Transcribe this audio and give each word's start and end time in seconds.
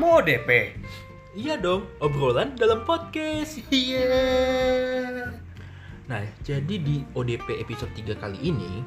Kamu 0.00 0.24
ODP? 0.24 0.80
Iya 1.36 1.60
dong, 1.60 1.84
obrolan 2.00 2.56
dalam 2.56 2.88
podcast. 2.88 3.60
Iya. 3.68 5.28
Nah, 6.08 6.24
jadi 6.40 6.74
di 6.80 7.04
ODP 7.12 7.60
episode 7.60 7.92
3 7.92 8.16
kali 8.16 8.48
ini 8.48 8.80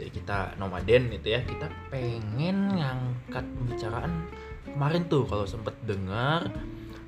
dari 0.00 0.08
kita 0.08 0.56
nomaden 0.56 1.12
itu 1.12 1.36
ya, 1.36 1.44
kita 1.44 1.68
pengen 1.92 2.72
ngangkat 2.72 3.44
pembicaraan 3.52 4.32
kemarin 4.64 5.04
tuh 5.12 5.28
kalau 5.28 5.44
sempet 5.44 5.76
dengar 5.84 6.48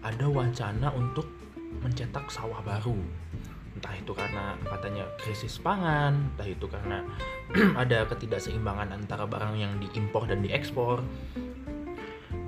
ada 0.05 0.27
wacana 0.29 0.93
untuk 0.93 1.25
mencetak 1.81 2.29
sawah 2.29 2.61
baru. 2.61 3.01
Entah 3.81 3.97
itu 3.97 4.13
karena 4.13 4.61
katanya 4.61 5.09
krisis 5.17 5.57
pangan, 5.57 6.37
entah 6.37 6.53
itu 6.53 6.69
karena 6.69 7.01
ada 7.81 8.05
ketidakseimbangan 8.13 8.93
antara 8.93 9.25
barang 9.25 9.57
yang 9.57 9.73
diimpor 9.81 10.29
dan 10.29 10.45
diekspor. 10.45 11.01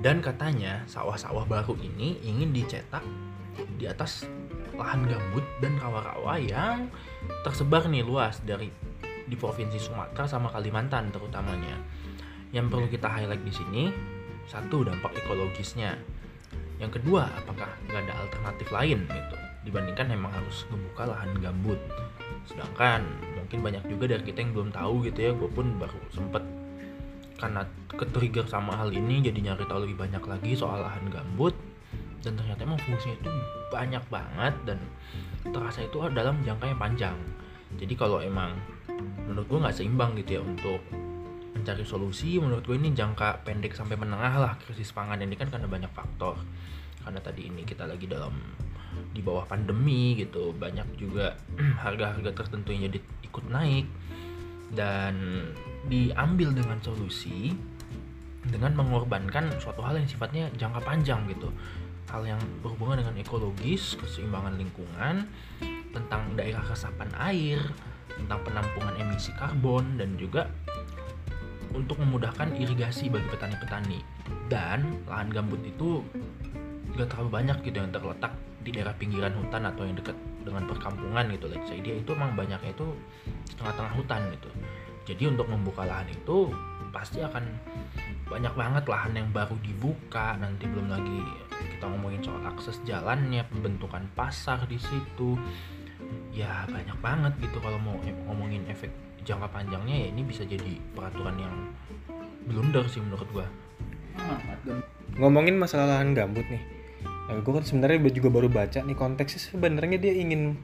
Dan 0.05 0.21
katanya 0.21 0.85
sawah-sawah 0.85 1.49
baru 1.49 1.73
ini 1.81 2.21
ingin 2.21 2.53
dicetak 2.53 3.01
di 3.81 3.89
atas 3.89 4.29
lahan 4.77 5.01
gambut 5.09 5.41
dan 5.65 5.81
rawa-rawa 5.81 6.37
yang 6.37 6.93
tersebar 7.41 7.89
nih 7.89 8.05
luas 8.05 8.37
dari 8.45 8.69
di 9.25 9.33
provinsi 9.33 9.81
Sumatera 9.81 10.29
sama 10.29 10.53
Kalimantan 10.53 11.09
terutamanya. 11.09 11.81
Yang 12.53 12.65
perlu 12.69 12.85
kita 12.85 13.09
highlight 13.09 13.41
di 13.41 13.49
sini 13.49 13.83
satu 14.45 14.85
dampak 14.85 15.25
ekologisnya. 15.25 15.97
Yang 16.77 17.01
kedua, 17.01 17.25
apakah 17.41 17.73
nggak 17.89 18.05
ada 18.05 18.13
alternatif 18.29 18.69
lain 18.69 19.09
gitu 19.09 19.35
dibandingkan 19.65 20.05
memang 20.05 20.29
harus 20.29 20.69
membuka 20.69 21.09
lahan 21.09 21.33
gambut. 21.41 21.81
Sedangkan 22.45 23.01
mungkin 23.33 23.65
banyak 23.65 23.81
juga 23.89 24.13
dari 24.13 24.21
kita 24.21 24.45
yang 24.45 24.53
belum 24.53 24.69
tahu 24.69 25.09
gitu 25.09 25.17
ya, 25.17 25.31
gue 25.33 25.49
pun 25.49 25.65
baru 25.81 25.97
sempet 26.13 26.45
karena 27.35 27.67
ke-trigger 27.91 28.47
sama 28.47 28.75
hal 28.75 28.91
ini 28.91 29.19
jadi 29.19 29.51
nyari 29.51 29.67
tahu 29.67 29.87
lebih 29.87 30.07
banyak 30.07 30.23
lagi 30.23 30.51
soal 30.55 30.83
lahan 30.83 31.07
gambut. 31.11 31.55
Dan 32.23 32.39
ternyata 32.39 32.65
emang 32.65 32.81
fungsinya 32.81 33.21
itu 33.21 33.29
banyak 33.69 34.03
banget 34.09 34.55
dan 34.65 34.79
terasa 35.53 35.85
itu 35.85 36.01
dalam 36.09 36.41
jangka 36.41 36.65
yang 36.65 36.79
panjang. 36.79 37.17
Jadi 37.75 37.93
kalau 37.93 38.17
emang 38.23 38.55
menurut 39.29 39.45
gue 39.45 39.59
nggak 39.61 39.75
seimbang 39.75 40.17
gitu 40.17 40.39
ya 40.39 40.41
untuk 40.41 40.81
mencari 41.53 41.85
solusi 41.85 42.37
menurut 42.41 42.65
gue 42.65 42.77
ini 42.77 42.93
jangka 42.93 43.45
pendek 43.45 43.77
sampai 43.77 43.95
menengah 43.95 44.33
lah 44.41 44.53
krisis 44.57 44.91
pangan 44.91 45.21
ini 45.21 45.37
kan 45.37 45.53
karena 45.53 45.69
banyak 45.69 45.91
faktor. 45.93 46.39
Karena 47.05 47.21
tadi 47.21 47.45
ini 47.45 47.61
kita 47.61 47.85
lagi 47.85 48.09
dalam 48.09 48.33
di 49.11 49.19
bawah 49.19 49.43
pandemi 49.43 50.15
gitu 50.15 50.55
banyak 50.55 50.87
juga 50.95 51.35
harga-harga 51.83 52.31
tertentu 52.31 52.71
yang 52.71 52.91
jadi 52.91 52.99
ikut 53.27 53.45
naik 53.51 53.85
dan 54.73 55.45
diambil 55.85 56.49
dengan 56.49 56.81
solusi 56.81 57.53
dengan 58.45 58.77
mengorbankan 58.77 59.57
suatu 59.57 59.81
hal 59.81 59.97
yang 59.97 60.09
sifatnya 60.09 60.45
jangka 60.57 60.81
panjang 60.85 61.25
gitu. 61.29 61.49
Hal 62.09 62.21
yang 62.25 62.41
berhubungan 62.61 63.01
dengan 63.01 63.17
ekologis 63.17 63.97
keseimbangan 63.97 64.61
lingkungan 64.61 65.25
tentang 65.89 66.37
daerah 66.37 66.61
resapan 66.61 67.09
air 67.17 67.57
tentang 68.15 68.39
penampungan 68.45 68.95
emisi 69.01 69.33
karbon 69.35 69.97
dan 69.97 70.13
juga 70.15 70.47
untuk 71.75 71.99
memudahkan 71.99 72.55
irigasi 72.55 73.11
bagi 73.11 73.27
petani-petani. 73.27 73.99
Dan 74.47 75.03
lahan 75.09 75.33
gambut 75.33 75.59
itu 75.65 76.05
juga 76.93 77.09
terlalu 77.11 77.29
banyak 77.33 77.57
gitu 77.65 77.77
yang 77.81 77.91
terletak 77.91 78.31
di 78.63 78.69
daerah 78.71 78.95
pinggiran 78.95 79.33
hutan 79.35 79.67
atau 79.67 79.83
yang 79.83 79.97
dekat 79.97 80.15
dengan 80.45 80.69
perkampungan 80.69 81.25
gitu. 81.33 81.49
Let's 81.49 81.65
say 81.65 81.81
dia 81.81 81.97
itu 81.97 82.13
emang 82.13 82.37
banyaknya 82.37 82.71
itu 82.71 82.87
tengah-tengah 83.57 83.93
hutan 83.97 84.21
gitu. 84.31 84.49
Jadi 85.05 85.23
untuk 85.33 85.49
membuka 85.49 85.85
lahan 85.85 86.09
itu 86.09 86.53
pasti 86.93 87.19
akan 87.19 87.43
banyak 88.29 88.53
banget 88.53 88.83
lahan 88.85 89.13
yang 89.17 89.29
baru 89.33 89.57
dibuka. 89.65 90.37
Nanti 90.37 90.69
belum 90.69 90.87
lagi 90.93 91.19
kita 91.75 91.89
ngomongin 91.89 92.21
soal 92.21 92.41
akses 92.45 92.77
jalannya 92.85 93.41
pembentukan 93.49 94.05
pasar 94.13 94.63
di 94.69 94.77
situ. 94.77 95.35
Ya 96.29 96.69
banyak 96.69 96.97
banget 97.01 97.33
gitu 97.41 97.57
kalau 97.59 97.81
mau 97.81 97.97
ngomongin 98.29 98.65
efek 98.69 98.93
jangka 99.25 99.49
panjangnya 99.49 100.05
ya 100.05 100.07
ini 100.13 100.21
bisa 100.21 100.45
jadi 100.45 100.77
peraturan 100.93 101.37
yang 101.41 101.55
blunder 102.45 102.85
sih 102.85 103.01
menurut 103.01 103.25
gua. 103.33 103.47
Ngomongin 105.17 105.57
masalah 105.57 105.97
lahan 105.97 106.13
gambut 106.13 106.45
nih. 106.45 106.74
Nah, 107.25 107.41
gue 107.41 107.53
kan 107.57 107.65
sebenarnya 107.65 108.05
juga 108.13 108.29
baru 108.29 108.47
baca 108.49 108.79
nih 108.85 108.97
konteksnya. 108.97 109.41
Sebenarnya 109.41 109.97
dia 109.97 110.13
ingin 110.13 110.61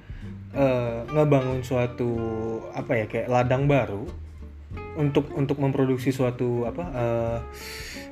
eh, 0.54 1.00
ngebangun 1.10 1.66
suatu 1.66 2.12
apa 2.78 3.02
ya 3.02 3.06
kayak 3.10 3.28
ladang 3.32 3.66
baru 3.66 4.06
untuk 4.96 5.32
untuk 5.34 5.58
memproduksi 5.58 6.14
suatu 6.14 6.70
apa 6.70 6.84
eh, 6.94 7.40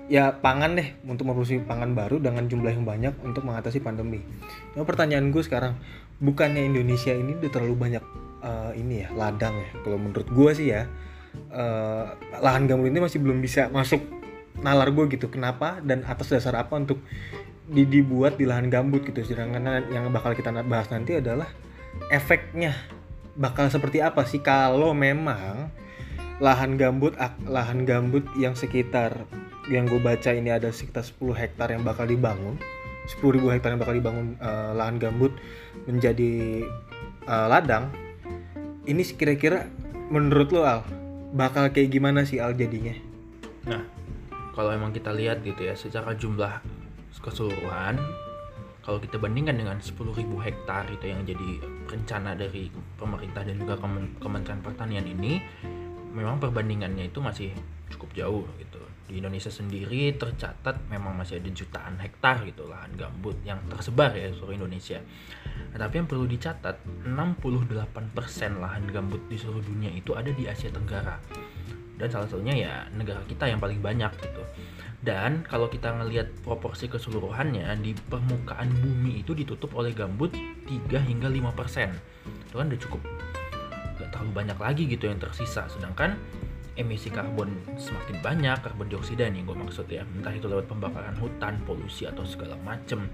ya 0.09 0.33
pangan 0.33 0.81
deh. 0.81 0.87
Untuk 1.05 1.29
memproduksi 1.29 1.61
pangan 1.61 1.93
baru 1.93 2.17
dengan 2.17 2.49
jumlah 2.49 2.73
yang 2.73 2.85
banyak 2.85 3.13
untuk 3.21 3.45
mengatasi 3.45 3.85
pandemi. 3.85 4.25
Cuma 4.73 4.83
pertanyaan 4.83 5.29
gue 5.29 5.43
sekarang 5.45 5.77
bukannya 6.17 6.65
Indonesia 6.65 7.13
ini 7.13 7.37
udah 7.37 7.51
terlalu 7.53 7.75
banyak 7.77 8.03
eh, 8.41 8.71
ini 8.81 9.05
ya 9.05 9.13
ladang 9.13 9.53
ya? 9.53 9.69
Kalau 9.85 9.97
menurut 10.01 10.25
gue 10.25 10.51
sih 10.57 10.73
ya 10.73 10.89
eh, 11.53 12.05
lahan 12.41 12.65
gambut 12.65 12.89
ini 12.89 12.97
masih 12.97 13.21
belum 13.21 13.45
bisa 13.45 13.69
masuk 13.69 14.01
nalar 14.65 14.89
gue 14.89 15.05
gitu. 15.13 15.29
Kenapa 15.29 15.77
dan 15.85 16.01
atas 16.09 16.33
dasar 16.33 16.57
apa 16.57 16.73
untuk 16.75 16.97
dibuat 17.69 18.41
di 18.41 18.49
lahan 18.49 18.73
gambut 18.73 19.05
gitu 19.05 19.21
sedangkan 19.21 19.89
yang 19.93 20.09
bakal 20.09 20.33
kita 20.33 20.49
bahas 20.65 20.89
nanti 20.89 21.17
adalah 21.21 21.47
efeknya. 22.09 22.73
Bakal 23.39 23.71
seperti 23.71 24.03
apa 24.03 24.27
sih 24.27 24.43
kalau 24.43 24.91
memang 24.91 25.71
lahan 26.43 26.75
gambut 26.75 27.15
lahan 27.47 27.87
gambut 27.87 28.25
yang 28.35 28.55
sekitar 28.55 29.27
yang 29.69 29.85
gue 29.85 30.01
baca 30.01 30.33
ini 30.33 30.49
ada 30.49 30.73
sekitar 30.73 31.05
10 31.05 31.35
hektar 31.35 31.67
yang 31.69 31.85
bakal 31.85 32.09
dibangun 32.09 32.57
10.000 33.05 33.43
hektar 33.53 33.75
yang 33.75 33.81
bakal 33.81 33.95
dibangun 33.95 34.27
eh, 34.39 34.71
lahan 34.73 34.97
gambut 34.97 35.35
menjadi 35.85 36.63
eh, 37.27 37.47
ladang 37.47 37.91
ini 38.89 39.03
kira-kira 39.05 39.69
menurut 40.09 40.49
lo 40.49 40.65
Al 40.65 40.81
bakal 41.33 41.69
kayak 41.69 41.93
gimana 41.93 42.25
sih 42.25 42.41
Al 42.41 42.57
jadinya? 42.57 42.97
Nah, 43.69 43.85
kalau 44.57 44.73
emang 44.73 44.89
kita 44.89 45.13
lihat 45.13 45.45
gitu 45.45 45.61
ya, 45.69 45.77
secara 45.77 46.17
jumlah 46.17 46.61
keseluruhan, 47.17 47.97
kalau 48.85 49.01
kita 49.01 49.17
bandingkan 49.17 49.57
dengan 49.57 49.77
10.000 49.81 50.23
hektar 50.45 50.85
itu 50.93 51.05
yang 51.09 51.25
jadi 51.25 51.49
rencana 51.89 52.37
dari 52.37 52.69
pemerintah 52.97 53.41
dan 53.41 53.57
juga 53.57 53.75
Kemen- 53.81 54.17
Kementerian 54.21 54.61
Pertanian 54.61 55.05
ini, 55.05 55.41
memang 56.13 56.37
perbandingannya 56.37 57.09
itu 57.09 57.19
masih 57.21 57.49
cukup 57.89 58.09
jauh 58.13 58.45
gitu. 58.61 58.81
Di 59.09 59.17
Indonesia 59.17 59.49
sendiri 59.49 60.13
tercatat 60.13 60.85
memang 60.85 61.17
masih 61.17 61.41
ada 61.41 61.49
jutaan 61.49 61.97
hektar 61.97 62.45
gitu 62.45 62.69
lahan 62.69 62.93
gambut 62.93 63.33
yang 63.41 63.57
tersebar 63.65 64.13
ya 64.13 64.29
seluruh 64.29 64.61
Indonesia. 64.61 65.01
Nah, 65.73 65.77
tapi 65.81 66.01
yang 66.01 66.05
perlu 66.05 66.29
dicatat, 66.29 66.77
68% 67.09 68.61
lahan 68.61 68.85
gambut 68.89 69.21
di 69.25 69.37
seluruh 69.37 69.65
dunia 69.65 69.89
itu 69.89 70.13
ada 70.13 70.29
di 70.29 70.45
Asia 70.45 70.69
Tenggara 70.69 71.17
dan 71.99 72.07
salah 72.07 72.27
satunya 72.31 72.55
ya 72.55 72.73
negara 72.95 73.19
kita 73.27 73.51
yang 73.51 73.59
paling 73.59 73.83
banyak 73.83 74.07
gitu 74.23 74.43
dan 74.99 75.47
kalau 75.47 75.71
kita 75.71 75.95
ngelihat 75.95 76.27
proporsi 76.43 76.91
keseluruhannya 76.91 77.71
di 77.79 77.95
permukaan 77.95 78.67
bumi 78.83 79.23
itu 79.23 79.31
ditutup 79.31 79.71
oleh 79.79 79.95
gambut 79.95 80.35
3 80.67 80.67
hingga 81.07 81.31
5 81.31 81.55
persen. 81.55 81.95
Itu 82.43 82.59
kan 82.59 82.67
udah 82.67 82.81
cukup. 82.83 83.01
Gak 83.95 84.11
terlalu 84.11 84.31
banyak 84.35 84.59
lagi 84.59 84.83
gitu 84.91 85.07
yang 85.07 85.15
tersisa. 85.15 85.71
Sedangkan 85.71 86.19
emisi 86.75 87.07
karbon 87.07 87.47
semakin 87.79 88.19
banyak 88.19 88.59
karbon 88.59 88.91
dioksida 88.91 89.31
nih 89.31 89.47
gue 89.47 89.55
maksud 89.55 89.87
ya. 89.87 90.03
Entah 90.03 90.35
itu 90.35 90.51
lewat 90.51 90.67
pembakaran 90.67 91.15
hutan 91.15 91.63
polusi 91.63 92.03
atau 92.03 92.27
segala 92.27 92.59
macem. 92.67 93.07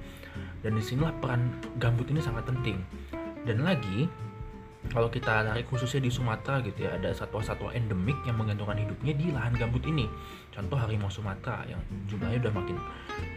Dan 0.66 0.82
di 0.82 0.82
sinilah 0.82 1.14
peran 1.22 1.54
gambut 1.78 2.10
ini 2.10 2.18
sangat 2.18 2.50
penting. 2.50 2.82
Dan 3.46 3.62
lagi 3.62 4.10
kalau 4.92 5.10
kita 5.10 5.44
tarik 5.44 5.68
khususnya 5.68 6.04
di 6.04 6.12
Sumatera 6.14 6.62
gitu 6.62 6.86
ya 6.86 6.96
ada 6.96 7.12
satwa-satwa 7.12 7.74
endemik 7.74 8.16
yang 8.24 8.38
menggantungkan 8.38 8.80
hidupnya 8.80 9.14
di 9.18 9.34
lahan 9.34 9.54
gambut 9.58 9.84
ini. 9.86 10.06
Contoh 10.54 10.78
harimau 10.78 11.12
Sumatera 11.12 11.66
yang 11.68 11.82
jumlahnya 12.08 12.48
udah 12.48 12.54
makin 12.54 12.78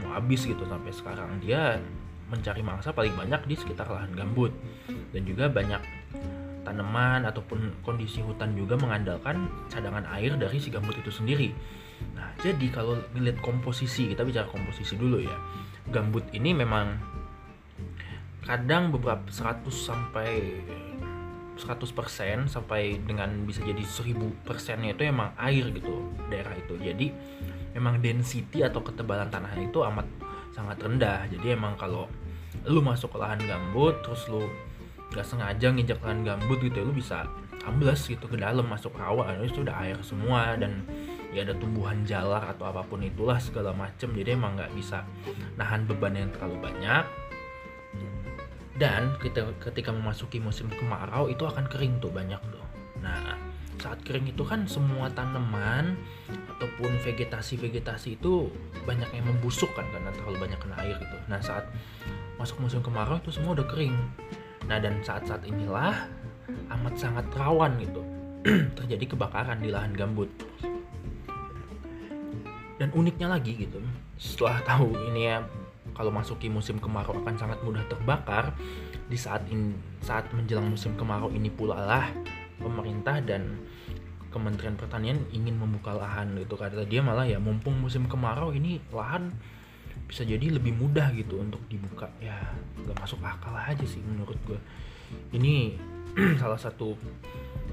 mau 0.04 0.14
habis 0.14 0.44
gitu 0.44 0.62
sampai 0.68 0.92
sekarang. 0.92 1.40
Dia 1.42 1.80
mencari 2.28 2.60
mangsa 2.60 2.92
paling 2.92 3.16
banyak 3.16 3.48
di 3.48 3.54
sekitar 3.56 3.88
lahan 3.88 4.12
gambut. 4.12 4.52
Dan 5.12 5.24
juga 5.24 5.48
banyak 5.48 5.80
tanaman 6.68 7.24
ataupun 7.24 7.80
kondisi 7.80 8.20
hutan 8.20 8.52
juga 8.52 8.76
mengandalkan 8.76 9.48
cadangan 9.72 10.04
air 10.12 10.36
dari 10.36 10.60
si 10.60 10.68
gambut 10.68 10.94
itu 11.00 11.08
sendiri. 11.08 11.50
Nah 12.12 12.28
jadi 12.44 12.68
kalau 12.70 13.00
ngeliat 13.16 13.40
komposisi 13.40 14.12
kita 14.12 14.22
bicara 14.22 14.46
komposisi 14.46 14.94
dulu 14.94 15.24
ya. 15.24 15.36
Gambut 15.88 16.28
ini 16.36 16.52
memang 16.52 17.00
kadang 18.44 18.92
beberapa 18.92 19.24
100 19.28 19.64
sampai 19.72 20.60
100% 21.58 22.46
sampai 22.46 23.02
dengan 23.02 23.42
bisa 23.42 23.60
jadi 23.66 23.82
1000 23.82 24.46
persennya 24.46 24.94
itu 24.94 25.02
emang 25.04 25.34
air 25.36 25.66
gitu 25.74 26.14
daerah 26.30 26.54
itu. 26.54 26.78
Jadi 26.78 27.10
memang 27.74 27.98
density 27.98 28.62
atau 28.62 28.80
ketebalan 28.80 29.28
tanah 29.28 29.52
itu 29.58 29.82
amat 29.82 30.06
sangat 30.54 30.78
rendah. 30.78 31.26
Jadi 31.26 31.58
emang 31.58 31.74
kalau 31.74 32.06
lu 32.64 32.78
masuk 32.78 33.14
ke 33.14 33.18
lahan 33.18 33.42
gambut 33.42 33.98
terus 34.06 34.24
lu 34.30 34.46
gak 35.10 35.26
sengaja 35.26 35.72
nginjak 35.74 35.98
lahan 36.04 36.22
gambut 36.22 36.62
gitu 36.62 36.78
ya, 36.78 36.84
lu 36.86 36.94
bisa 36.94 37.26
amblas 37.66 38.06
gitu 38.06 38.24
ke 38.30 38.38
dalam 38.38 38.64
masuk 38.64 38.94
rawa. 38.94 39.34
Itu 39.42 39.66
udah 39.66 39.76
air 39.82 39.98
semua 40.06 40.54
dan 40.54 40.86
ya 41.32 41.44
ada 41.44 41.54
tumbuhan 41.60 42.04
jalar 42.08 42.40
atau 42.56 42.72
apa 42.72 42.80
pun 42.88 43.04
itulah 43.04 43.36
segala 43.36 43.76
macam 43.76 44.08
jadi 44.16 44.32
emang 44.32 44.56
nggak 44.56 44.72
bisa 44.72 45.04
nahan 45.60 45.84
beban 45.84 46.16
yang 46.16 46.32
terlalu 46.32 46.56
banyak 46.72 47.04
dan 48.78 49.18
kita 49.18 49.50
ketika 49.58 49.90
memasuki 49.90 50.38
musim 50.38 50.70
kemarau 50.70 51.26
itu 51.26 51.42
akan 51.42 51.66
kering 51.66 51.98
tuh 51.98 52.14
banyak 52.14 52.38
tuh. 52.54 52.66
Nah 53.02 53.34
saat 53.78 54.02
kering 54.02 54.30
itu 54.30 54.42
kan 54.42 54.66
semua 54.66 55.06
tanaman 55.14 55.94
ataupun 56.56 56.98
vegetasi-vegetasi 57.02 58.18
itu 58.18 58.50
banyak 58.86 59.06
yang 59.14 59.26
membusuk 59.30 59.70
kan 59.74 59.86
karena 59.90 60.10
terlalu 60.14 60.46
banyak 60.46 60.58
kena 60.62 60.76
air 60.82 60.96
gitu. 60.98 61.16
Nah 61.26 61.38
saat 61.42 61.66
masuk 62.38 62.62
musim 62.62 62.82
kemarau 62.82 63.18
itu 63.18 63.34
semua 63.34 63.58
udah 63.58 63.66
kering. 63.66 63.94
Nah 64.70 64.78
dan 64.78 65.02
saat-saat 65.02 65.42
inilah 65.46 66.06
amat 66.78 66.94
sangat 66.98 67.26
rawan 67.34 67.78
gitu. 67.82 68.02
Terjadi 68.78 69.14
kebakaran 69.14 69.58
di 69.58 69.74
lahan 69.74 69.94
gambut. 69.94 70.30
Dan 72.78 72.94
uniknya 72.94 73.26
lagi 73.26 73.58
gitu 73.58 73.82
setelah 74.18 74.58
tahu 74.66 74.94
ini 75.10 75.30
ya 75.30 75.42
kalau 75.98 76.14
masuki 76.14 76.46
musim 76.46 76.78
kemarau 76.78 77.18
akan 77.18 77.34
sangat 77.34 77.58
mudah 77.66 77.82
terbakar. 77.90 78.54
Di 79.10 79.18
saat 79.18 79.42
in, 79.50 79.74
saat 79.98 80.30
menjelang 80.30 80.70
musim 80.70 80.94
kemarau 80.94 81.26
ini 81.34 81.50
pula 81.50 81.82
lah 81.82 82.06
pemerintah 82.62 83.18
dan 83.18 83.58
Kementerian 84.28 84.78
Pertanian 84.78 85.18
ingin 85.34 85.58
membuka 85.58 85.90
lahan 85.98 86.38
gitu. 86.38 86.54
Kata 86.54 86.86
dia 86.86 87.02
malah 87.02 87.26
ya 87.26 87.42
mumpung 87.42 87.74
musim 87.82 88.06
kemarau 88.06 88.54
ini 88.54 88.78
lahan 88.94 89.34
bisa 90.06 90.22
jadi 90.22 90.54
lebih 90.54 90.78
mudah 90.78 91.10
gitu 91.18 91.42
untuk 91.42 91.58
dibuka. 91.66 92.06
Ya 92.22 92.54
nggak 92.78 92.94
masuk 92.94 93.18
akal 93.18 93.58
aja 93.58 93.82
sih 93.82 93.98
menurut 93.98 94.38
gue 94.46 94.60
ini 95.34 95.74
salah 96.40 96.60
satu 96.60 96.94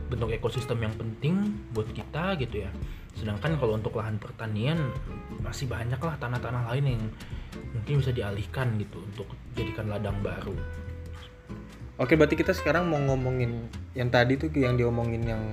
bentuk 0.09 0.33
ekosistem 0.33 0.81
yang 0.81 0.95
penting 0.95 1.35
buat 1.73 1.89
kita 1.89 2.37
gitu 2.41 2.65
ya 2.65 2.71
sedangkan 3.15 3.55
kalau 3.55 3.79
untuk 3.79 3.95
lahan 3.95 4.19
pertanian 4.19 4.91
masih 5.39 5.71
banyak 5.71 5.97
lah 5.97 6.15
tanah-tanah 6.19 6.67
lain 6.75 6.99
yang 6.99 7.03
mungkin 7.71 8.03
bisa 8.03 8.11
dialihkan 8.11 8.75
gitu 8.75 8.99
untuk 8.99 9.27
jadikan 9.55 9.87
ladang 9.87 10.19
baru 10.19 10.55
Oke, 11.95 12.19
berarti 12.19 12.35
kita 12.35 12.51
sekarang 12.51 12.91
mau 12.91 12.99
ngomongin 12.99 13.71
yang 13.95 14.11
tadi 14.11 14.35
tuh 14.35 14.51
yang 14.51 14.75
diomongin 14.75 15.23
yang 15.23 15.43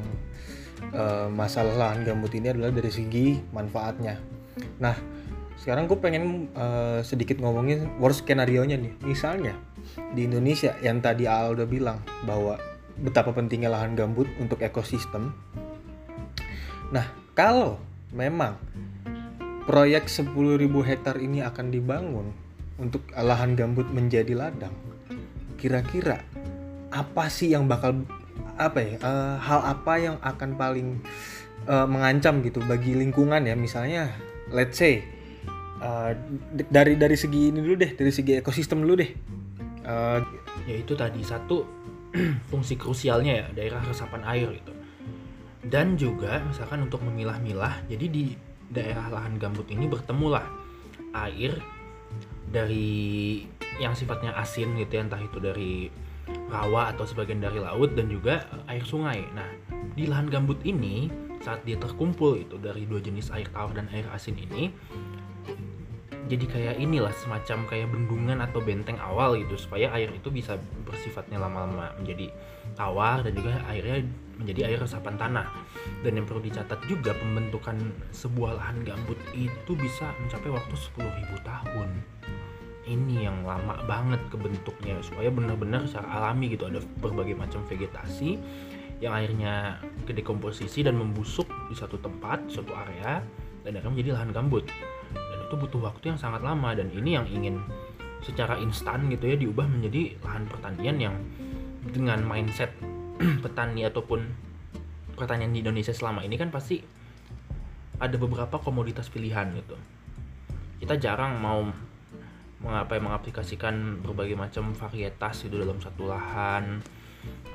uh, 0.91 1.31
masalah 1.31 1.70
lahan 1.79 2.03
gambut 2.03 2.35
ini 2.35 2.50
adalah 2.50 2.75
dari 2.75 2.91
segi 2.91 3.38
manfaatnya. 3.55 4.19
Nah, 4.82 4.99
sekarang 5.55 5.87
gue 5.87 5.94
pengen 6.03 6.50
uh, 6.58 6.99
sedikit 7.06 7.38
ngomongin 7.38 7.87
worst 8.03 8.26
skenario-nya 8.26 8.75
nih. 8.75 8.91
Misalnya 9.06 9.55
di 10.19 10.26
Indonesia 10.26 10.75
yang 10.82 10.99
tadi 10.99 11.31
Al 11.31 11.55
udah 11.55 11.69
bilang 11.70 12.03
bahwa 12.26 12.58
betapa 12.99 13.31
pentingnya 13.31 13.70
lahan 13.70 13.94
gambut 13.94 14.26
untuk 14.43 14.67
ekosistem. 14.67 15.31
Nah, 16.91 17.06
kalau 17.32 17.81
memang 18.12 18.61
proyek 19.64 20.11
10.000 20.11 20.34
hektar 20.84 21.17
ini 21.17 21.40
akan 21.40 21.73
dibangun 21.73 22.34
untuk 22.76 23.06
lahan 23.14 23.55
gambut 23.55 23.87
menjadi 23.88 24.34
ladang, 24.34 24.75
kira-kira 25.56 26.20
apa 26.93 27.31
sih 27.32 27.55
yang 27.55 27.70
bakal 27.70 28.05
apa 28.61 28.79
ya 28.84 28.94
uh, 29.00 29.40
hal 29.40 29.61
apa 29.64 29.93
yang 29.96 30.17
akan 30.20 30.61
paling 30.61 30.88
uh, 31.64 31.88
mengancam 31.88 32.44
gitu 32.44 32.61
bagi 32.69 32.93
lingkungan 32.93 33.49
ya? 33.49 33.55
Misalnya 33.56 34.12
let's 34.50 34.76
say 34.76 35.00
uh, 35.81 36.12
dari 36.69 36.99
dari 36.99 37.17
segi 37.17 37.55
ini 37.55 37.62
dulu 37.62 37.76
deh 37.81 37.93
dari 37.96 38.12
segi 38.12 38.43
ekosistem 38.43 38.82
dulu 38.82 38.99
deh. 38.99 39.11
Uh, 39.82 40.20
ya 40.67 40.76
itu 40.79 40.93
tadi 40.99 41.23
satu 41.25 41.64
fungsi 42.50 42.76
krusialnya 42.76 43.32
ya 43.32 43.46
daerah 43.56 43.81
resapan 43.82 44.23
air 44.26 44.50
itu 44.52 44.71
dan 45.67 45.94
juga 45.94 46.43
misalkan 46.43 46.87
untuk 46.87 47.03
memilah-milah 47.06 47.87
jadi 47.87 48.06
di 48.11 48.35
daerah 48.73 49.12
lahan 49.12 49.38
gambut 49.38 49.69
ini 49.70 49.87
bertemulah 49.87 50.43
air 51.12 51.55
dari 52.49 53.44
yang 53.81 53.97
sifatnya 53.97 54.37
asin 54.37 54.76
gitu 54.76 55.00
ya 55.00 55.06
entah 55.06 55.23
itu 55.23 55.38
dari 55.41 55.88
rawa 56.53 56.93
atau 56.93 57.09
sebagian 57.09 57.41
dari 57.41 57.59
laut 57.59 57.97
dan 57.97 58.12
juga 58.12 58.44
air 58.69 58.85
sungai. 58.85 59.25
Nah, 59.32 59.49
di 59.97 60.05
lahan 60.05 60.29
gambut 60.29 60.61
ini 60.64 61.09
saat 61.43 61.65
dia 61.67 61.75
terkumpul 61.81 62.38
itu 62.38 62.56
dari 62.61 62.87
dua 62.87 63.03
jenis 63.03 63.32
air 63.35 63.49
tawar 63.50 63.75
dan 63.75 63.91
air 63.91 64.06
asin 64.15 64.38
ini 64.38 64.70
jadi 66.31 66.47
kayak 66.47 66.76
inilah 66.79 67.11
semacam 67.19 67.67
kayak 67.67 67.91
bendungan 67.91 68.38
atau 68.38 68.62
benteng 68.62 68.97
awal 69.03 69.35
gitu 69.35 69.58
supaya 69.58 69.91
air 69.91 70.08
itu 70.15 70.31
bisa 70.31 70.55
bersifatnya 70.87 71.43
lama-lama 71.43 71.91
menjadi 71.99 72.31
tawar 72.79 73.26
dan 73.26 73.35
juga 73.35 73.58
airnya 73.67 74.06
menjadi 74.43 74.75
air 74.75 74.79
resapan 74.83 75.15
tanah. 75.17 75.47
Dan 76.03 76.19
yang 76.19 76.27
perlu 76.27 76.43
dicatat 76.43 76.83
juga 76.91 77.15
pembentukan 77.15 77.79
sebuah 78.11 78.59
lahan 78.59 78.83
gambut 78.83 79.19
itu 79.33 79.73
bisa 79.79 80.11
mencapai 80.21 80.50
waktu 80.50 80.75
10.000 80.75 81.47
tahun 81.47 81.91
ini 82.83 83.31
yang 83.31 83.47
lama 83.47 83.79
banget 83.87 84.19
kebentuknya 84.27 84.99
supaya 85.06 85.31
benar-benar 85.31 85.87
secara 85.87 86.19
alami 86.19 86.50
gitu 86.50 86.67
ada 86.67 86.83
berbagai 86.99 87.39
macam 87.39 87.62
vegetasi 87.71 88.43
yang 89.03 89.15
akhirnya 89.15 89.83
kedekomposisi 90.06 90.87
dan 90.87 90.94
membusuk 90.94 91.47
di 91.67 91.75
satu 91.75 91.99
tempat, 91.99 92.47
suatu 92.47 92.71
area 92.75 93.23
dan 93.67 93.79
akan 93.83 93.99
menjadi 93.99 94.15
lahan 94.15 94.31
gambut. 94.31 94.67
Dan 95.11 95.39
itu 95.50 95.55
butuh 95.59 95.91
waktu 95.91 96.15
yang 96.15 96.19
sangat 96.19 96.43
lama 96.47 96.71
dan 96.75 96.87
ini 96.94 97.19
yang 97.19 97.27
ingin 97.27 97.59
secara 98.23 98.55
instan 98.62 99.11
gitu 99.11 99.27
ya 99.27 99.35
diubah 99.35 99.67
menjadi 99.67 100.15
lahan 100.23 100.47
pertanian 100.47 100.97
yang 101.03 101.15
dengan 101.91 102.23
mindset 102.23 102.71
petani 103.44 103.86
ataupun 103.86 104.20
pertanian 105.14 105.52
di 105.52 105.60
Indonesia 105.62 105.94
selama 105.94 106.24
ini 106.24 106.34
kan 106.40 106.50
pasti 106.50 106.82
ada 108.02 108.16
beberapa 108.19 108.58
komoditas 108.58 109.06
pilihan 109.06 109.54
gitu. 109.54 109.78
Kita 110.82 110.98
jarang 110.98 111.38
mau 111.38 111.62
mengapai 112.62 112.98
mengaplikasikan 113.02 114.02
berbagai 114.02 114.38
macam 114.38 114.74
varietas 114.74 115.46
itu 115.46 115.54
dalam 115.58 115.78
satu 115.78 116.10
lahan. 116.10 116.82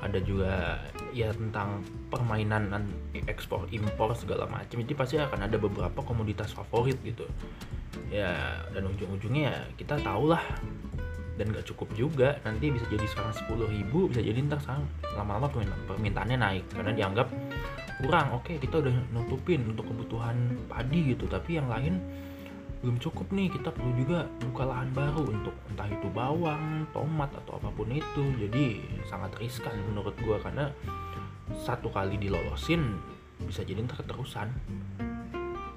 Ada 0.00 0.24
juga 0.24 0.80
ya 1.12 1.28
tentang 1.34 1.84
permainan 2.08 2.72
ekspor 3.28 3.68
impor 3.68 4.16
segala 4.16 4.48
macam. 4.48 4.80
Jadi 4.80 4.94
pasti 4.96 5.20
akan 5.20 5.44
ada 5.44 5.60
beberapa 5.60 6.00
komoditas 6.00 6.56
favorit 6.56 6.96
gitu. 7.04 7.28
Ya 8.08 8.64
dan 8.72 8.88
ujung-ujungnya 8.88 9.52
ya 9.52 9.56
kita 9.76 10.00
tahu 10.00 10.32
lah 10.32 10.40
dan 11.38 11.54
gak 11.54 11.70
cukup 11.70 11.88
juga 11.94 12.42
nanti 12.42 12.74
bisa 12.74 12.84
jadi 12.90 13.06
sekarang 13.06 13.32
10 13.32 13.74
ribu 13.78 14.10
bisa 14.10 14.20
jadi 14.20 14.42
ntar 14.50 14.58
sekarang 14.58 14.84
lama-lama 15.14 15.46
permintaannya 15.86 16.36
naik 16.36 16.64
karena 16.74 16.92
dianggap 16.92 17.30
kurang. 18.02 18.34
Oke 18.34 18.58
kita 18.58 18.82
udah 18.82 18.94
nutupin 19.14 19.62
untuk 19.70 19.86
kebutuhan 19.86 20.34
padi 20.66 21.14
gitu 21.14 21.30
tapi 21.30 21.58
yang 21.58 21.70
lain 21.70 22.02
belum 22.82 22.98
cukup 23.02 23.30
nih. 23.34 23.50
Kita 23.50 23.74
perlu 23.74 23.90
juga 23.98 24.26
buka 24.42 24.62
lahan 24.66 24.90
baru 24.94 25.24
untuk 25.26 25.54
entah 25.70 25.88
itu 25.90 26.08
bawang, 26.10 26.86
tomat 26.94 27.30
atau 27.42 27.58
apa 27.58 27.70
pun 27.74 27.90
itu. 27.90 28.24
Jadi 28.38 28.82
sangat 29.06 29.34
riskan 29.38 29.74
menurut 29.90 30.14
gue 30.18 30.36
karena 30.42 30.70
satu 31.66 31.90
kali 31.90 32.18
dilolosin 32.18 32.98
bisa 33.42 33.62
jadi 33.62 33.82
ntar 33.86 34.02
keterusan. 34.02 34.50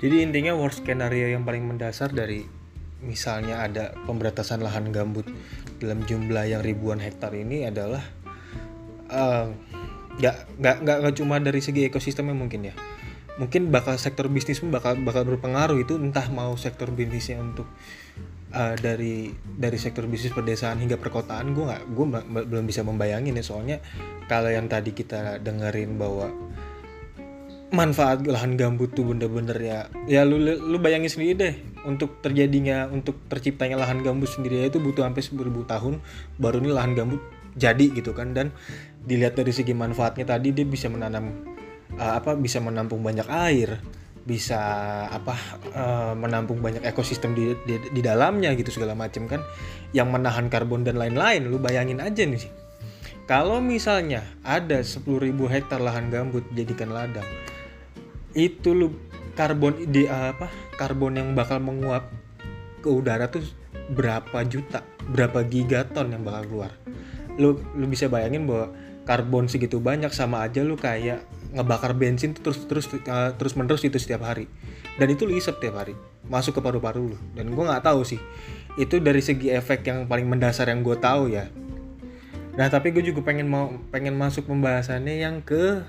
Jadi 0.01 0.25
intinya 0.25 0.57
worst 0.57 0.81
scenario 0.81 1.29
yang 1.29 1.45
paling 1.45 1.61
mendasar 1.69 2.09
dari 2.09 2.60
misalnya 3.01 3.65
ada 3.65 3.93
pemberantasan 4.05 4.61
lahan 4.61 4.93
gambut 4.93 5.25
dalam 5.81 6.05
jumlah 6.05 6.45
yang 6.45 6.61
ribuan 6.61 7.01
hektar 7.01 7.33
ini 7.33 7.65
adalah 7.65 8.01
uh, 9.09 9.49
nggak 10.21 10.37
nggak 10.61 10.97
nggak 11.01 11.15
cuma 11.17 11.41
dari 11.41 11.59
segi 11.59 11.89
ekosistemnya 11.89 12.37
mungkin 12.37 12.69
ya. 12.69 12.75
Mungkin 13.41 13.73
bakal 13.73 13.97
sektor 13.97 14.29
bisnis 14.29 14.61
pun 14.61 14.69
bakal 14.69 15.01
bakal 15.01 15.25
berpengaruh 15.25 15.81
itu 15.81 15.97
entah 15.97 16.29
mau 16.29 16.53
sektor 16.59 16.93
bisnisnya 16.93 17.41
untuk 17.41 17.65
uh, 18.53 18.75
dari 18.77 19.33
dari 19.41 19.77
sektor 19.81 20.05
bisnis 20.05 20.35
pedesaan 20.35 20.77
hingga 20.77 21.01
perkotaan 21.01 21.57
gue 21.57 21.63
nggak 21.65 21.83
gue 21.89 22.05
belum 22.45 22.65
bisa 22.69 22.85
membayangin 22.85 23.39
ya. 23.39 23.43
Soalnya 23.43 23.77
kalau 24.29 24.53
yang 24.53 24.69
tadi 24.69 24.93
kita 24.93 25.41
dengerin 25.41 25.97
bahwa 25.97 26.29
manfaat 27.71 28.27
lahan 28.27 28.59
gambut 28.59 28.91
tuh 28.91 29.07
bener-bener 29.07 29.55
ya. 29.55 29.79
Ya 30.03 30.27
lu 30.27 30.37
lu 30.43 30.77
bayangin 30.77 31.07
sendiri 31.07 31.33
deh 31.39 31.53
untuk 31.87 32.19
terjadinya 32.19 32.91
untuk 32.91 33.15
terciptanya 33.31 33.79
lahan 33.79 34.03
gambut 34.03 34.27
sendiri 34.27 34.67
itu 34.67 34.77
butuh 34.77 35.07
sampai 35.07 35.23
seribu 35.23 35.63
tahun 35.63 36.03
baru 36.35 36.59
nih 36.59 36.75
lahan 36.75 36.91
gambut 36.93 37.23
jadi 37.55 37.87
gitu 37.95 38.11
kan. 38.11 38.35
Dan 38.35 38.51
dilihat 39.07 39.39
dari 39.39 39.55
segi 39.55 39.71
manfaatnya 39.71 40.27
tadi 40.27 40.51
dia 40.51 40.67
bisa 40.67 40.91
menanam 40.91 41.31
uh, 41.95 42.19
apa 42.19 42.35
bisa 42.35 42.59
menampung 42.59 42.99
banyak 42.99 43.25
air 43.31 43.79
bisa 44.21 44.61
apa 45.09 45.33
uh, 45.73 46.13
menampung 46.13 46.61
banyak 46.61 46.85
ekosistem 46.85 47.33
di, 47.33 47.57
di 47.65 47.81
di 47.89 48.01
dalamnya 48.03 48.51
gitu 48.53 48.69
segala 48.69 48.93
macam 48.93 49.31
kan. 49.31 49.39
Yang 49.95 50.07
menahan 50.11 50.45
karbon 50.51 50.83
dan 50.83 50.99
lain-lain 50.99 51.47
lu 51.47 51.55
bayangin 51.55 52.03
aja 52.03 52.27
nih 52.27 52.61
kalau 53.31 53.63
misalnya 53.63 54.27
ada 54.43 54.83
10.000 54.83 55.07
hektar 55.47 55.79
lahan 55.79 56.11
gambut 56.11 56.43
jadikan 56.51 56.91
ladang 56.91 57.23
itu 58.33 58.71
lu 58.71 58.95
karbon 59.35 59.87
di 59.89 60.07
uh, 60.07 60.35
apa 60.35 60.51
karbon 60.75 61.17
yang 61.17 61.29
bakal 61.33 61.59
menguap 61.59 62.11
ke 62.81 62.89
udara 62.89 63.29
tuh 63.31 63.43
berapa 63.91 64.43
juta 64.47 64.83
berapa 65.11 65.43
gigaton 65.45 66.15
yang 66.15 66.23
bakal 66.23 66.43
keluar. 66.47 66.71
Lu 67.35 67.59
lu 67.75 67.85
bisa 67.87 68.07
bayangin 68.07 68.47
bahwa 68.47 68.71
karbon 69.03 69.49
segitu 69.49 69.81
banyak 69.81 70.13
sama 70.13 70.45
aja 70.45 70.61
lu 70.61 70.77
kayak 70.77 71.25
ngebakar 71.51 71.91
bensin 71.97 72.31
terus 72.31 72.63
terus 72.69 72.87
uh, 72.87 73.35
terus 73.35 73.53
menerus 73.59 73.83
itu 73.83 73.99
setiap 73.99 74.23
hari. 74.23 74.47
Dan 74.99 75.11
itu 75.11 75.23
lu 75.27 75.35
isep 75.35 75.59
tiap 75.59 75.79
hari 75.79 75.95
masuk 76.27 76.59
ke 76.59 76.61
paru-paru 76.63 77.15
lu. 77.15 77.17
Dan 77.35 77.51
gue 77.51 77.63
nggak 77.63 77.83
tahu 77.83 78.03
sih 78.07 78.21
itu 78.79 79.03
dari 79.03 79.19
segi 79.19 79.51
efek 79.51 79.83
yang 79.83 80.07
paling 80.07 80.27
mendasar 80.31 80.71
yang 80.71 80.79
gue 80.79 80.95
tahu 80.95 81.31
ya. 81.31 81.51
Nah 82.55 82.67
tapi 82.71 82.95
gue 82.95 83.03
juga 83.03 83.23
pengen 83.23 83.47
mau 83.51 83.71
pengen 83.91 84.15
masuk 84.15 84.47
pembahasannya 84.47 85.23
yang 85.23 85.43
ke 85.43 85.83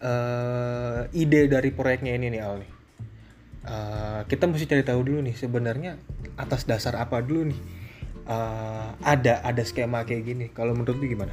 uh, 0.00 1.06
ide 1.12 1.46
dari 1.46 1.70
proyeknya 1.70 2.16
ini 2.16 2.32
nih 2.32 2.40
Al 2.42 2.54
nih. 2.60 2.72
Uh, 3.60 4.20
kita 4.24 4.48
mesti 4.48 4.64
cari 4.64 4.80
tahu 4.80 5.00
dulu 5.04 5.20
nih 5.20 5.36
sebenarnya 5.36 6.00
atas 6.40 6.64
dasar 6.64 6.96
apa 6.96 7.20
dulu 7.20 7.52
nih. 7.52 7.60
Uh, 8.30 8.94
ada 9.04 9.44
ada 9.44 9.62
skema 9.64 10.04
kayak 10.08 10.22
gini. 10.24 10.46
Kalau 10.52 10.72
menurut 10.72 10.96
lu 11.00 11.06
gimana? 11.08 11.32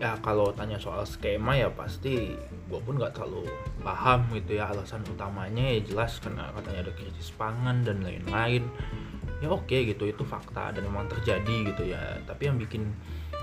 Ya 0.00 0.16
kalau 0.24 0.48
tanya 0.56 0.80
soal 0.80 1.04
skema 1.04 1.60
ya 1.60 1.68
pasti 1.68 2.32
gue 2.40 2.80
pun 2.80 2.96
nggak 2.96 3.12
terlalu 3.20 3.46
paham 3.84 4.24
gitu 4.32 4.56
ya. 4.56 4.72
Alasan 4.72 5.04
utamanya 5.06 5.76
ya 5.76 5.80
jelas 5.84 6.16
karena 6.24 6.48
katanya 6.56 6.88
ada 6.88 6.92
krisis 6.96 7.30
pangan 7.36 7.84
dan 7.84 8.00
lain-lain. 8.00 8.64
Ya 9.44 9.48
oke 9.52 9.72
gitu 9.72 10.08
itu 10.08 10.24
fakta 10.24 10.72
dan 10.72 10.88
memang 10.88 11.06
terjadi 11.12 11.56
gitu 11.72 11.92
ya. 11.92 12.18
Tapi 12.24 12.48
yang 12.48 12.56
bikin 12.56 12.88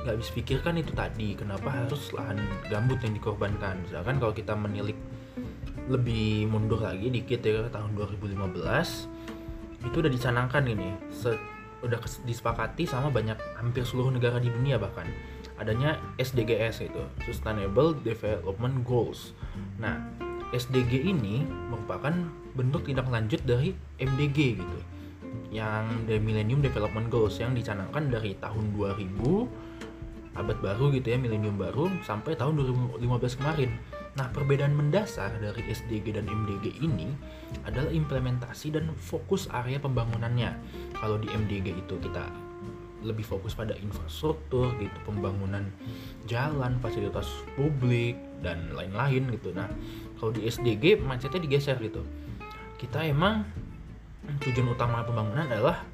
nggak 0.07 0.23
habis 0.23 0.31
pikir 0.31 0.63
kan 0.63 0.79
itu 0.79 0.95
tadi 0.95 1.35
kenapa 1.35 1.67
harus 1.67 2.15
lahan 2.15 2.39
gambut 2.71 2.95
yang 3.03 3.11
dikorbankan 3.11 3.83
misalkan 3.83 4.23
kalau 4.23 4.31
kita 4.31 4.55
menilik 4.55 4.95
lebih 5.91 6.47
mundur 6.47 6.79
lagi 6.79 7.11
dikit 7.11 7.43
ya 7.43 7.67
tahun 7.67 7.91
2015 7.91 8.39
itu 9.83 9.95
udah 9.99 10.11
dicanangkan 10.11 10.63
ini 10.63 10.95
udah 11.83 11.99
disepakati 12.23 12.87
sama 12.87 13.11
banyak 13.11 13.35
hampir 13.59 13.83
seluruh 13.83 14.15
negara 14.15 14.39
di 14.39 14.47
dunia 14.47 14.79
bahkan 14.79 15.11
adanya 15.57 15.97
SDGs 16.21 16.85
itu 16.85 17.03
Sustainable 17.25 17.97
Development 18.05 18.85
Goals. 18.85 19.33
Nah, 19.81 19.97
SDG 20.53 21.01
ini 21.01 21.43
merupakan 21.43 22.13
bentuk 22.53 22.85
tindak 22.85 23.09
lanjut 23.09 23.41
dari 23.43 23.73
MDG 23.97 24.61
gitu. 24.61 24.79
Yang 25.49 25.85
The 26.05 26.17
Millennium 26.21 26.61
Development 26.61 27.09
Goals 27.09 27.41
yang 27.41 27.57
dicanangkan 27.57 28.13
dari 28.13 28.37
tahun 28.37 28.73
2000 28.77 29.66
abad 30.37 30.57
baru 30.61 30.93
gitu 30.93 31.13
ya, 31.13 31.17
milenium 31.17 31.57
baru 31.57 31.89
sampai 32.05 32.37
tahun 32.37 32.57
2015 32.97 33.39
kemarin. 33.41 33.73
Nah, 34.17 34.33
perbedaan 34.33 34.73
mendasar 34.73 35.29
dari 35.37 35.61
SDG 35.69 36.17
dan 36.17 36.25
MDG 36.25 36.81
ini 36.81 37.13
adalah 37.65 37.93
implementasi 37.93 38.73
dan 38.73 38.89
fokus 38.97 39.45
area 39.53 39.77
pembangunannya. 39.77 40.57
Kalau 40.97 41.21
di 41.21 41.29
MDG 41.29 41.77
itu 41.85 41.95
kita 42.01 42.25
lebih 43.05 43.21
fokus 43.21 43.53
pada 43.53 43.77
infrastruktur 43.77 44.73
gitu 44.81 44.97
pembangunan 45.05 45.69
jalan 46.25 46.81
fasilitas 46.81 47.29
publik 47.53 48.17
dan 48.41 48.73
lain-lain 48.73 49.29
gitu 49.37 49.53
nah 49.53 49.69
kalau 50.17 50.33
di 50.33 50.49
SDG 50.49 50.97
mindsetnya 51.05 51.45
digeser 51.45 51.77
gitu 51.77 52.01
kita 52.81 53.05
emang 53.05 53.45
tujuan 54.41 54.73
utama 54.73 55.05
pembangunan 55.05 55.45
adalah 55.45 55.85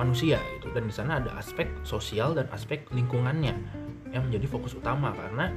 manusia 0.00 0.40
gitu. 0.56 0.72
Dan 0.72 0.88
di 0.88 0.94
sana 0.94 1.20
ada 1.20 1.36
aspek 1.36 1.68
sosial 1.84 2.32
dan 2.32 2.48
aspek 2.50 2.88
lingkungannya 2.88 3.54
yang 4.10 4.22
menjadi 4.26 4.48
fokus 4.48 4.72
utama 4.72 5.12
karena 5.12 5.52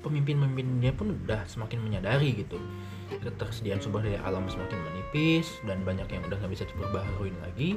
pemimpin-pemimpinnya 0.00 0.96
pun 0.96 1.12
udah 1.12 1.44
semakin 1.44 1.82
menyadari 1.82 2.46
gitu. 2.46 2.56
Ketersediaan 3.10 3.82
sumber 3.82 4.06
daya 4.06 4.22
alam 4.22 4.46
semakin 4.46 4.78
menipis 4.80 5.60
dan 5.66 5.82
banyak 5.82 6.06
yang 6.08 6.22
udah 6.30 6.38
nggak 6.40 6.52
bisa 6.54 6.64
diperbaharui 6.70 7.34
lagi. 7.42 7.76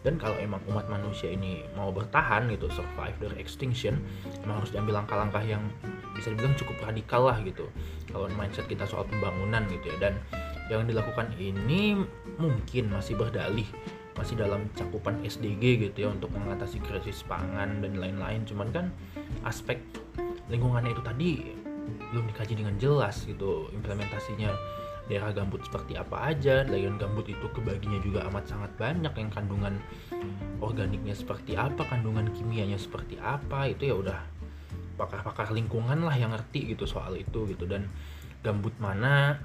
Dan 0.00 0.16
kalau 0.16 0.32
emang 0.40 0.64
umat 0.72 0.88
manusia 0.88 1.28
ini 1.28 1.60
mau 1.76 1.92
bertahan 1.92 2.48
gitu 2.48 2.72
survive 2.72 3.20
dari 3.20 3.36
extinction 3.36 4.00
emang 4.40 4.64
harus 4.64 4.72
diambil 4.72 5.04
langkah-langkah 5.04 5.44
yang 5.44 5.60
bisa 6.16 6.32
dibilang 6.32 6.56
cukup 6.56 6.80
radikal 6.88 7.28
lah 7.28 7.36
gitu. 7.44 7.68
Kalau 8.08 8.32
mindset 8.32 8.64
kita 8.64 8.88
soal 8.88 9.04
pembangunan 9.04 9.60
gitu 9.68 9.92
ya. 9.92 10.08
Dan 10.08 10.14
yang 10.72 10.88
dilakukan 10.88 11.36
ini 11.36 12.00
mungkin 12.40 12.88
masih 12.88 13.20
berdalih 13.20 13.68
masih 14.20 14.36
dalam 14.36 14.68
cakupan 14.76 15.16
SDG 15.24 15.88
gitu 15.88 16.04
ya 16.04 16.08
untuk 16.12 16.28
mengatasi 16.36 16.76
krisis 16.84 17.24
pangan 17.24 17.80
dan 17.80 17.96
lain-lain. 17.96 18.44
Cuman 18.44 18.68
kan 18.68 18.86
aspek 19.48 19.80
lingkungannya 20.52 20.92
itu 20.92 21.00
tadi 21.00 21.30
belum 22.12 22.28
dikaji 22.28 22.60
dengan 22.60 22.76
jelas 22.76 23.24
gitu 23.24 23.72
implementasinya 23.72 24.52
daerah 25.08 25.32
gambut 25.32 25.64
seperti 25.64 25.96
apa 25.96 26.36
aja. 26.36 26.68
Layan 26.68 27.00
gambut 27.00 27.26
itu 27.32 27.48
kebaginya 27.50 27.98
juga 28.04 28.28
amat 28.28 28.44
sangat 28.46 28.70
banyak 28.76 29.10
yang 29.16 29.30
kandungan 29.32 29.74
organiknya 30.60 31.16
seperti 31.16 31.56
apa 31.56 31.82
kandungan 31.88 32.28
kimianya 32.36 32.76
seperti 32.76 33.16
apa 33.16 33.72
itu 33.72 33.88
ya 33.88 33.96
udah 33.96 34.20
pakar-pakar 35.00 35.48
lingkungan 35.56 36.04
lah 36.04 36.12
yang 36.12 36.36
ngerti 36.36 36.76
gitu 36.76 36.84
soal 36.84 37.16
itu 37.16 37.48
gitu. 37.48 37.64
Dan 37.64 37.88
gambut 38.44 38.76
mana 38.76 39.40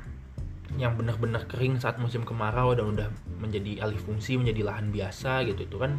yang 0.75 0.97
benar-benar 0.99 1.47
kering 1.47 1.79
saat 1.79 2.01
musim 2.01 2.25
kemarau 2.27 2.75
dan 2.75 2.91
udah 2.91 3.09
menjadi 3.39 3.85
alih 3.85 3.99
fungsi 4.01 4.35
menjadi 4.35 4.65
lahan 4.65 4.89
biasa 4.91 5.45
gitu. 5.47 5.65
Itu 5.65 5.77
kan 5.79 5.97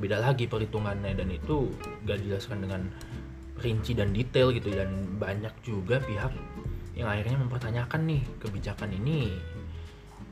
beda 0.00 0.20
lagi 0.20 0.50
perhitungannya 0.50 1.16
dan 1.16 1.28
itu 1.32 1.70
gak 2.04 2.20
dijelaskan 2.24 2.64
dengan 2.64 2.82
rinci 3.60 3.92
dan 3.94 4.10
detail 4.16 4.50
gitu. 4.50 4.72
Dan 4.74 5.20
banyak 5.20 5.54
juga 5.62 6.02
pihak 6.02 6.32
yang 6.98 7.06
akhirnya 7.06 7.38
mempertanyakan 7.38 8.00
nih 8.10 8.22
kebijakan 8.42 8.90
ini 8.90 9.30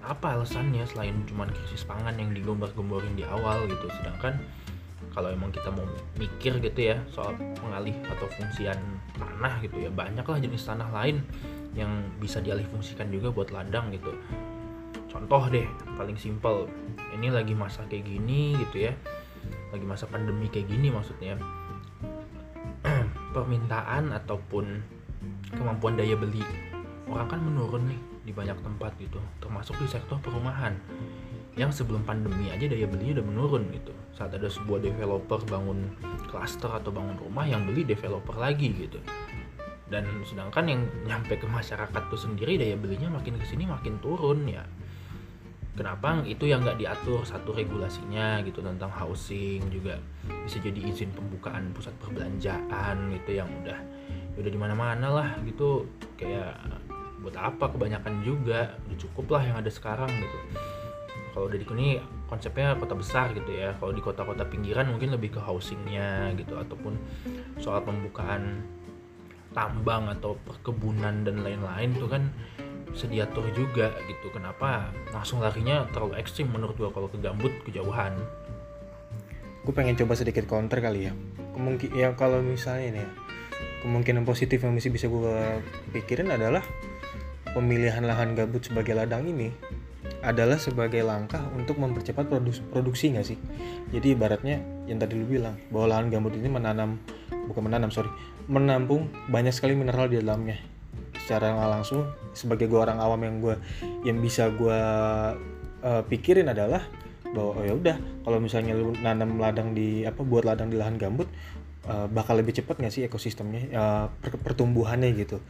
apa 0.07 0.39
alasannya 0.39 0.87
selain 0.87 1.19
cuma 1.27 1.51
krisis 1.51 1.83
pangan 1.83 2.15
yang 2.19 2.31
digombar-gomborin 2.35 3.15
di 3.15 3.23
awal 3.23 3.67
gitu. 3.71 3.87
Sedangkan 4.03 4.39
kalau 5.17 5.33
emang 5.33 5.49
kita 5.49 5.73
mau 5.73 5.87
mikir 6.21 6.61
gitu 6.61 6.93
ya 6.93 6.97
soal 7.09 7.33
pengalih 7.57 7.97
atau 8.05 8.29
fungsian 8.37 8.77
tanah 9.17 9.65
gitu 9.65 9.89
ya 9.89 9.91
banyaklah 9.93 10.37
jenis 10.37 10.69
tanah 10.69 10.93
lain 10.93 11.25
yang 11.77 12.09
bisa 12.17 12.41
dialih 12.41 12.65
fungsikan 12.73 13.13
juga 13.13 13.29
buat 13.29 13.53
ladang 13.53 13.93
gitu. 13.93 14.17
Contoh 15.13 15.53
deh 15.53 15.69
paling 15.95 16.17
simpel. 16.17 16.67
Ini 17.13 17.29
lagi 17.31 17.53
masa 17.53 17.85
kayak 17.85 18.09
gini 18.09 18.57
gitu 18.67 18.89
ya. 18.89 18.93
Lagi 19.71 19.85
masa 19.85 20.09
pandemi 20.09 20.49
kayak 20.49 20.73
gini 20.73 20.89
maksudnya. 20.89 21.37
Permintaan 23.37 24.11
ataupun 24.17 24.65
kemampuan 25.53 26.01
daya 26.01 26.17
beli. 26.17 26.43
Orang 27.07 27.29
kan 27.29 27.41
menurun 27.45 27.87
nih 27.93 28.01
di 28.27 28.33
banyak 28.35 28.59
tempat 28.59 28.99
gitu 28.99 29.23
termasuk 29.39 29.77
di 29.79 29.87
sektor 29.87 30.17
perumahan. 30.19 30.75
Yang 31.57 31.85
sebelum 31.85 32.05
pandemi 32.05 32.53
aja 32.53 32.69
daya 32.69 32.89
beli 32.89 33.13
udah 33.13 33.25
menurun 33.25 33.69
gitu. 33.73 33.93
Saat 34.17 34.33
ada 34.33 34.49
sebuah 34.49 34.81
developer 34.81 35.45
bangun 35.45 35.93
klaster 36.33 36.73
atau 36.73 36.89
bangun 36.89 37.21
rumah 37.21 37.45
yang 37.45 37.69
beli 37.69 37.85
developer 37.85 38.33
lagi 38.33 38.73
gitu 38.73 39.01
dan 39.87 40.03
sedangkan 40.27 40.65
yang 40.67 40.81
nyampe 41.07 41.39
ke 41.39 41.47
masyarakat 41.47 42.03
tuh 42.11 42.19
sendiri 42.19 42.59
daya 42.59 42.75
belinya 42.75 43.07
makin 43.07 43.39
ke 43.39 43.47
sini 43.47 43.71
makin 43.71 44.03
turun 44.03 44.47
ya. 44.47 44.67
Kenapa 45.77 46.25
itu 46.25 46.49
yang 46.49 46.65
nggak 46.65 46.81
diatur 46.81 47.21
satu 47.21 47.53
regulasinya 47.53 48.41
gitu 48.49 48.65
tentang 48.65 48.89
housing 48.89 49.61
juga? 49.69 50.01
Bisa 50.25 50.57
jadi 50.57 50.81
izin 50.81 51.13
pembukaan 51.13 51.69
pusat 51.77 51.93
perbelanjaan 52.01 53.13
gitu 53.13 53.37
yang 53.37 53.49
udah 53.61 53.77
udah 54.41 54.51
di 54.51 54.57
mana-mana 54.57 55.07
lah 55.13 55.29
gitu. 55.45 55.85
Kayak 56.17 56.57
buat 57.21 57.37
apa? 57.37 57.69
Kebanyakan 57.77 58.25
juga. 58.25 58.73
Udah 58.89 58.99
cukup 58.99 59.37
lah 59.37 59.43
yang 59.53 59.57
ada 59.61 59.69
sekarang 59.69 60.09
gitu. 60.17 60.39
Kalau 61.37 61.53
dari 61.53 61.69
ini 61.77 62.01
konsepnya 62.25 62.73
kota 62.81 62.97
besar 62.97 63.37
gitu 63.37 63.53
ya. 63.53 63.77
Kalau 63.77 63.93
di 63.93 64.01
kota-kota 64.01 64.49
pinggiran 64.49 64.89
mungkin 64.89 65.13
lebih 65.13 65.37
ke 65.37 65.41
housingnya 65.45 66.33
gitu. 66.41 66.57
Ataupun 66.57 66.97
soal 67.61 67.85
pembukaan 67.85 68.65
tambang 69.57 70.13
atau 70.13 70.37
perkebunan 70.45 71.25
dan 71.25 71.41
lain-lain 71.41 71.97
tuh 71.97 72.13
kan 72.13 72.29
bisa 72.93 73.09
diatur 73.09 73.49
juga 73.57 73.97
gitu. 74.05 74.29
Kenapa 74.29 74.93
langsung 75.17 75.41
larinya 75.41 75.89
terlalu 75.97 76.21
ekstrim 76.21 76.53
menurut 76.53 76.77
gua 76.77 76.93
kalau 76.93 77.09
ke 77.09 77.17
gambut 77.17 77.51
kejauhan? 77.65 78.13
Gue 79.67 79.75
pengen 79.75 79.99
coba 79.99 80.15
sedikit 80.15 80.47
counter 80.47 80.79
kali 80.79 81.11
ya. 81.11 81.13
Kemungkin 81.57 81.91
ya 81.97 82.15
kalau 82.15 82.39
misalnya 82.45 83.01
nih 83.01 83.03
ya 83.03 83.11
kemungkinan 83.83 84.23
positif 84.29 84.61
yang 84.63 84.77
masih 84.77 84.93
bisa 84.93 85.07
gue 85.07 85.63
pikirin 85.95 86.29
adalah 86.31 86.63
pemilihan 87.51 88.05
lahan 88.05 88.37
gambut 88.37 88.63
sebagai 88.63 88.93
ladang 88.93 89.25
ini 89.27 89.51
adalah 90.27 90.59
sebagai 90.59 91.07
langkah 91.07 91.39
untuk 91.55 91.79
mempercepat 91.79 92.27
produksi, 92.27 92.63
produksi 92.71 93.05
nggak 93.15 93.27
sih? 93.27 93.39
Jadi 93.95 94.15
ibaratnya 94.15 94.59
yang 94.91 94.99
tadi 94.99 95.15
lu 95.15 95.27
bilang 95.27 95.55
bahwa 95.71 95.97
lahan 95.97 96.11
gambut 96.11 96.35
ini 96.35 96.51
menanam 96.51 96.99
bukan 97.47 97.63
menanam 97.71 97.91
sorry 97.95 98.11
menampung 98.47 99.11
banyak 99.31 99.55
sekali 99.55 99.75
mineral 99.75 100.11
di 100.11 100.19
dalamnya. 100.23 100.59
Secara 101.19 101.55
nggak 101.55 101.71
langsung 101.71 102.07
sebagai 102.33 102.71
gue 102.71 102.79
orang 102.79 103.03
awam 103.03 103.21
yang 103.27 103.37
gue 103.43 103.55
yang 104.07 104.19
bisa 104.23 104.51
gue 104.55 104.81
uh, 105.83 106.03
pikirin 106.07 106.47
adalah 106.51 106.85
bahwa 107.35 107.59
oh 107.59 107.65
ya 107.67 107.75
udah 107.75 107.97
kalau 108.23 108.39
misalnya 108.39 108.79
lu 108.79 108.95
nanam 109.03 109.37
ladang 109.37 109.75
di 109.75 110.07
apa 110.07 110.23
buat 110.23 110.47
ladang 110.47 110.71
di 110.71 110.79
lahan 110.79 110.95
gambut 110.95 111.27
uh, 111.91 112.07
bakal 112.07 112.39
lebih 112.39 112.55
cepat 112.55 112.79
nggak 112.79 112.93
sih 112.95 113.03
ekosistemnya 113.03 113.63
uh, 113.75 114.07
pertumbuhannya 114.23 115.11
gitu. 115.19 115.43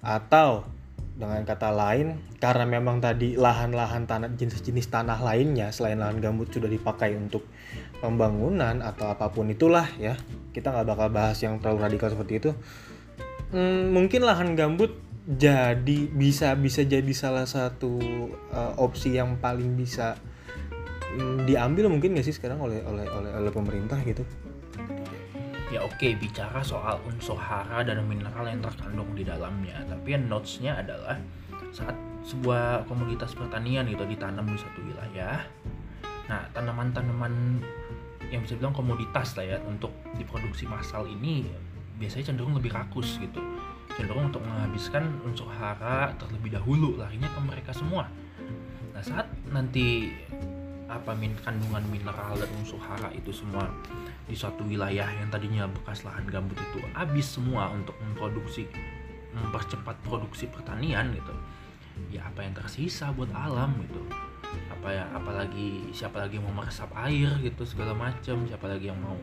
Atau 0.00 0.64
dengan 1.18 1.42
kata 1.42 1.74
lain 1.74 2.22
karena 2.38 2.62
memang 2.62 3.02
tadi 3.02 3.34
lahan-lahan 3.34 4.06
tanah 4.06 4.30
jenis-jenis 4.38 4.86
tanah 4.86 5.18
lainnya 5.18 5.74
selain 5.74 5.98
lahan 5.98 6.22
gambut 6.22 6.46
sudah 6.54 6.70
dipakai 6.70 7.18
untuk 7.18 7.42
pembangunan 7.98 8.78
atau 8.78 9.10
apa 9.10 9.26
pun 9.34 9.50
itulah 9.50 9.90
ya 9.98 10.14
kita 10.54 10.70
nggak 10.70 10.86
bakal 10.86 11.08
bahas 11.10 11.42
yang 11.42 11.58
terlalu 11.58 11.90
radikal 11.90 12.08
seperti 12.14 12.38
itu. 12.38 12.50
Hmm, 13.50 13.90
mungkin 13.90 14.22
lahan 14.22 14.54
gambut 14.54 14.94
jadi 15.26 16.08
bisa 16.08 16.54
bisa 16.54 16.86
jadi 16.86 17.12
salah 17.12 17.44
satu 17.44 17.98
uh, 18.54 18.72
opsi 18.78 19.18
yang 19.18 19.42
paling 19.42 19.74
bisa 19.74 20.16
um, 21.18 21.44
diambil 21.44 21.90
mungkin 21.90 22.14
nggak 22.14 22.24
sih 22.24 22.36
sekarang 22.36 22.62
oleh 22.62 22.80
oleh 22.86 23.04
oleh 23.10 23.30
oleh 23.34 23.52
pemerintah 23.52 24.00
gitu 24.06 24.22
ya 25.68 25.84
oke 25.84 26.08
bicara 26.16 26.64
soal 26.64 27.00
unsur 27.04 27.36
hara 27.36 27.84
dan 27.84 28.00
mineral 28.08 28.48
yang 28.48 28.64
terkandung 28.64 29.12
di 29.12 29.24
dalamnya. 29.24 29.84
Tapi 29.88 30.16
yang 30.16 30.28
notesnya 30.28 30.80
adalah 30.80 31.20
saat 31.72 31.94
sebuah 32.24 32.88
komoditas 32.88 33.36
pertanian 33.36 33.86
itu 33.88 34.02
ditanam 34.04 34.44
di 34.48 34.58
satu 34.58 34.80
wilayah 34.84 35.44
nah 36.28 36.44
tanaman-tanaman 36.52 37.64
yang 38.28 38.44
bisa 38.44 38.60
bilang 38.60 38.76
komoditas 38.76 39.32
lah 39.40 39.56
ya 39.56 39.58
untuk 39.64 39.88
diproduksi 40.20 40.68
massal 40.68 41.08
ini 41.08 41.48
biasanya 41.96 42.30
cenderung 42.30 42.52
lebih 42.52 42.70
rakus 42.76 43.16
gitu. 43.16 43.40
Cenderung 43.96 44.28
untuk 44.28 44.44
menghabiskan 44.44 45.08
unsur 45.24 45.48
hara 45.48 46.12
terlebih 46.20 46.54
dahulu 46.54 47.00
larinya 47.00 47.26
ke 47.32 47.40
mereka 47.40 47.72
semua. 47.72 48.06
Nah 48.92 49.00
saat 49.00 49.26
nanti 49.48 50.12
apa 50.88 51.12
min 51.12 51.36
kandungan 51.44 51.84
mineral 51.92 52.32
dan 52.34 52.48
unsur 52.56 52.80
hara 52.80 53.12
itu 53.12 53.28
semua 53.28 53.68
di 54.24 54.32
suatu 54.32 54.64
wilayah 54.64 55.04
yang 55.20 55.28
tadinya 55.28 55.68
bekas 55.68 56.00
lahan 56.02 56.24
gambut 56.24 56.56
itu 56.56 56.80
habis 56.96 57.28
semua 57.28 57.68
untuk 57.68 57.92
memproduksi 58.00 58.64
mempercepat 59.36 60.00
produksi 60.02 60.48
pertanian 60.48 61.12
gitu. 61.12 61.34
Ya 62.08 62.24
apa 62.24 62.40
yang 62.40 62.56
tersisa 62.56 63.12
buat 63.12 63.28
alam 63.36 63.76
gitu. 63.84 64.00
Apa 64.72 64.88
ya 64.88 65.04
apalagi 65.12 65.92
siapa 65.92 66.24
lagi 66.24 66.40
yang 66.40 66.48
mau 66.48 66.64
meresap 66.64 66.88
air 66.96 67.36
gitu 67.44 67.62
segala 67.68 67.92
macam. 67.92 68.48
Siapa 68.48 68.66
lagi 68.66 68.88
yang 68.88 68.98
mau 68.98 69.18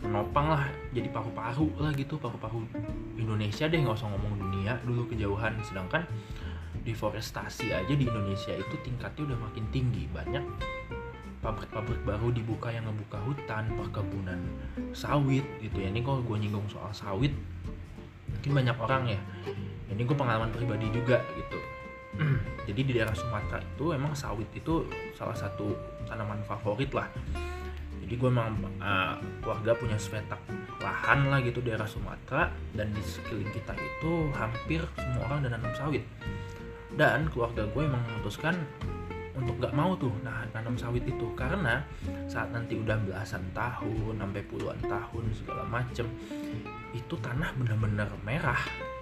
menopang 0.00 0.48
lah 0.58 0.64
jadi 0.90 1.06
paru-paru 1.12 1.70
lah 1.78 1.94
gitu. 1.94 2.18
Paru-paru 2.18 2.66
Indonesia 3.14 3.70
deh 3.70 3.78
nggak 3.78 3.94
usah 3.94 4.10
ngomong 4.10 4.42
dunia 4.42 4.74
dulu 4.82 5.06
kejauhan. 5.06 5.54
Sedangkan 5.62 6.02
deforestasi 6.84 7.72
aja 7.72 7.92
di 7.92 8.04
Indonesia 8.08 8.52
itu 8.54 8.74
tingkatnya 8.84 9.32
udah 9.32 9.38
makin 9.50 9.64
tinggi. 9.72 10.08
Banyak 10.10 10.44
pabrik-pabrik 11.40 12.04
baru 12.04 12.28
dibuka 12.32 12.68
yang 12.68 12.84
ngebuka 12.88 13.16
hutan 13.24 13.72
perkebunan 13.76 14.40
sawit 14.92 15.44
gitu 15.60 15.80
ya. 15.80 15.88
Ini 15.88 16.00
kok 16.04 16.24
gue 16.24 16.36
nyinggung 16.36 16.68
soal 16.68 16.92
sawit 16.92 17.32
mungkin 18.30 18.52
banyak 18.56 18.76
orang 18.80 19.02
ya. 19.08 19.20
Ini 19.90 20.00
gue 20.06 20.16
pengalaman 20.16 20.52
pribadi 20.54 20.86
juga 20.92 21.20
gitu. 21.34 21.58
Jadi 22.68 22.80
di 22.86 22.92
daerah 22.94 23.14
Sumatera 23.14 23.58
itu 23.60 23.92
emang 23.92 24.12
sawit 24.14 24.48
itu 24.54 24.86
salah 25.16 25.36
satu 25.36 25.76
tanaman 26.06 26.40
favorit 26.46 26.90
lah. 26.94 27.08
Jadi 28.00 28.14
gue 28.18 28.30
emang 28.30 28.56
uh, 28.82 29.14
keluarga 29.38 29.70
punya 29.78 29.94
sepetak 29.94 30.42
lahan 30.80 31.28
lah 31.28 31.38
gitu 31.44 31.60
daerah 31.60 31.86
Sumatera 31.86 32.50
dan 32.74 32.90
di 32.90 33.02
sekeliling 33.04 33.52
kita 33.52 33.76
itu 33.76 34.32
hampir 34.34 34.82
semua 34.96 35.30
orang 35.30 35.46
dan 35.46 35.54
nanam 35.60 35.70
sawit 35.76 36.02
dan 36.98 37.30
keluarga 37.30 37.66
gue 37.70 37.82
emang 37.86 38.02
memutuskan 38.10 38.56
untuk 39.40 39.56
nggak 39.56 39.72
mau 39.72 39.96
tuh 39.96 40.12
nah 40.20 40.44
nanam 40.52 40.76
sawit 40.76 41.04
itu. 41.06 41.26
Karena 41.38 41.80
saat 42.28 42.52
nanti 42.52 42.76
udah 42.76 42.98
belasan 43.00 43.42
tahun 43.56 44.14
sampai 44.18 44.42
puluhan 44.46 44.80
tahun 44.84 45.24
segala 45.32 45.64
macem 45.66 46.06
itu 46.92 47.14
tanah 47.18 47.54
bener-bener 47.56 48.08
merah. 48.26 48.60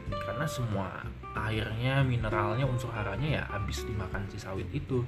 Karena 0.09 0.47
semua 0.49 1.05
airnya 1.37 2.01
mineralnya 2.01 2.65
unsur 2.65 2.89
haranya 2.95 3.43
ya 3.43 3.45
habis 3.51 3.85
dimakan 3.85 4.25
si 4.31 4.41
sawit 4.41 4.69
itu. 4.73 5.05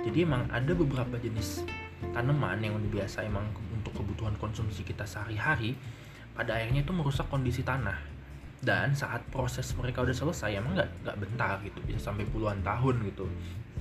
Jadi 0.00 0.24
emang 0.24 0.48
ada 0.48 0.72
beberapa 0.72 1.20
jenis 1.20 1.62
tanaman 2.10 2.58
yang 2.58 2.74
biasa 2.90 3.22
emang 3.22 3.46
untuk 3.70 3.94
kebutuhan 3.94 4.34
konsumsi 4.40 4.82
kita 4.82 5.06
sehari-hari 5.06 5.78
pada 6.32 6.58
akhirnya 6.58 6.82
itu 6.82 6.90
merusak 6.96 7.28
kondisi 7.28 7.62
tanah 7.62 7.94
dan 8.62 8.94
saat 8.94 9.26
proses 9.34 9.66
mereka 9.74 10.06
udah 10.06 10.14
selesai 10.14 10.54
emang 10.54 10.78
nggak 10.78 10.90
nggak 11.02 11.16
bentar 11.18 11.58
gitu 11.66 11.82
bisa 11.82 11.98
sampai 11.98 12.22
puluhan 12.30 12.62
tahun 12.62 13.02
gitu. 13.10 13.26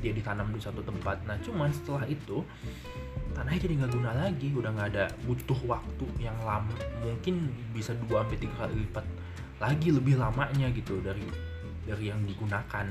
Dia 0.02 0.10
ditanam 0.17 0.50
di 0.50 0.58
satu 0.58 0.82
tempat. 0.82 1.22
Nah 1.30 1.38
cuman 1.46 1.70
setelah 1.70 2.10
itu 2.10 2.41
tanahnya 3.38 3.62
jadi 3.62 3.74
nggak 3.78 3.91
guna 3.94 4.12
lagi. 4.17 4.50
Udah 4.58 4.74
nggak 4.74 4.89
ada 4.98 5.06
butuh 5.30 5.60
waktu 5.70 6.06
yang 6.17 6.34
lama. 6.41 6.74
Mungkin 7.06 7.54
bisa 7.78 7.94
dua 8.10 8.26
sampai 8.26 8.38
tiga 8.41 8.65
kali 8.65 8.82
lipat 8.82 9.06
lagi 9.62 9.94
lebih 9.94 10.17
lamanya 10.17 10.74
gitu 10.74 10.98
dari 11.06 11.30
dari 11.86 12.10
yang 12.10 12.26
digunakan. 12.26 12.86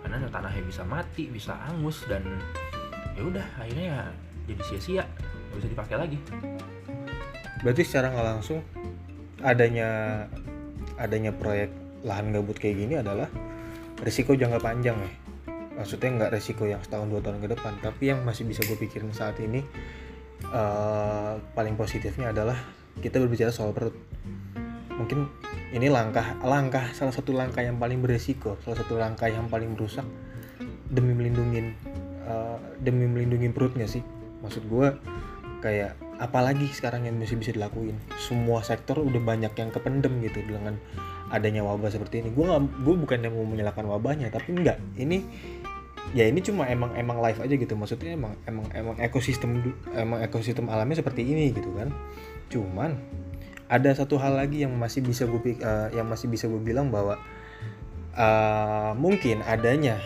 Karena 0.00 0.28
tanahnya 0.32 0.64
bisa 0.64 0.80
mati 0.88 1.28
bisa 1.28 1.52
angus 1.68 2.08
dan 2.08 2.24
ya 3.12 3.20
udah 3.20 3.44
akhirnya 3.60 3.84
ya 3.84 4.00
jadi 4.48 4.62
sia-sia. 4.64 5.04
Nggak 5.52 5.56
bisa 5.60 5.68
dipakai 5.76 5.96
lagi. 6.00 6.18
Berarti 7.60 7.82
secara 7.84 8.08
nggak 8.08 8.28
langsung 8.32 8.64
adanya 9.44 10.24
adanya 11.00 11.34
proyek 11.34 11.72
lahan 12.04 12.30
gabut 12.30 12.56
kayak 12.60 12.76
gini 12.84 13.00
adalah 13.00 13.26
risiko 14.04 14.36
jangka 14.36 14.60
panjang 14.60 14.96
ya. 14.98 15.10
Maksudnya 15.74 16.10
nggak 16.22 16.32
risiko 16.38 16.68
yang 16.70 16.78
setahun 16.84 17.10
dua 17.10 17.20
tahun 17.24 17.42
ke 17.42 17.48
depan. 17.58 17.72
Tapi 17.82 18.14
yang 18.14 18.22
masih 18.22 18.46
bisa 18.46 18.62
gue 18.62 18.78
pikirin 18.78 19.10
saat 19.10 19.34
ini 19.42 19.64
uh, 20.54 21.40
paling 21.56 21.74
positifnya 21.74 22.30
adalah 22.30 22.54
kita 23.02 23.18
berbicara 23.18 23.50
soal 23.50 23.74
perut. 23.74 23.96
Mungkin 24.94 25.26
ini 25.74 25.90
langkah 25.90 26.38
langkah 26.46 26.94
salah 26.94 27.10
satu 27.10 27.34
langkah 27.34 27.58
yang 27.58 27.82
paling 27.82 27.98
beresiko 27.98 28.54
salah 28.62 28.78
satu 28.78 28.94
langkah 28.94 29.26
yang 29.26 29.50
paling 29.50 29.74
merusak 29.74 30.06
demi 30.86 31.10
melindungi 31.10 31.74
uh, 32.30 32.54
demi 32.78 33.10
melindungi 33.10 33.50
perutnya 33.50 33.90
sih. 33.90 34.06
Maksud 34.46 34.70
gue 34.70 34.94
kayak 35.58 35.98
apalagi 36.18 36.70
sekarang 36.70 37.06
yang 37.08 37.16
masih 37.18 37.38
bisa 37.38 37.50
dilakuin. 37.54 37.96
Semua 38.18 38.62
sektor 38.62 39.00
udah 39.00 39.20
banyak 39.20 39.52
yang 39.54 39.70
kependem 39.74 40.22
gitu 40.22 40.40
dengan 40.46 40.78
adanya 41.30 41.66
wabah 41.66 41.90
seperti 41.90 42.22
ini. 42.22 42.30
Gue 42.30 42.46
gue 42.60 42.94
bukan 42.94 43.18
yang 43.22 43.34
mau 43.34 43.46
menyalahkan 43.46 43.84
wabahnya 43.86 44.30
tapi 44.30 44.54
enggak 44.54 44.78
ini 44.94 45.24
ya 46.14 46.28
ini 46.30 46.38
cuma 46.44 46.68
emang 46.68 46.94
emang 46.94 47.18
live 47.18 47.40
aja 47.42 47.54
gitu. 47.54 47.74
Maksudnya 47.74 48.14
emang 48.14 48.38
emang 48.46 48.66
emang 48.72 48.96
ekosistem 49.02 49.74
emang 49.94 50.22
ekosistem 50.22 50.70
alamnya 50.70 51.02
seperti 51.02 51.26
ini 51.26 51.50
gitu 51.50 51.70
kan. 51.74 51.90
Cuman 52.52 52.96
ada 53.66 53.90
satu 53.96 54.20
hal 54.20 54.36
lagi 54.36 54.62
yang 54.62 54.76
masih 54.76 55.00
bisa 55.00 55.24
gue 55.24 55.40
uh, 55.64 55.88
yang 55.90 56.06
masih 56.06 56.28
bisa 56.28 56.46
gue 56.46 56.60
bilang 56.60 56.92
bahwa 56.92 57.16
uh, 58.14 58.92
mungkin 58.94 59.40
adanya 59.42 59.98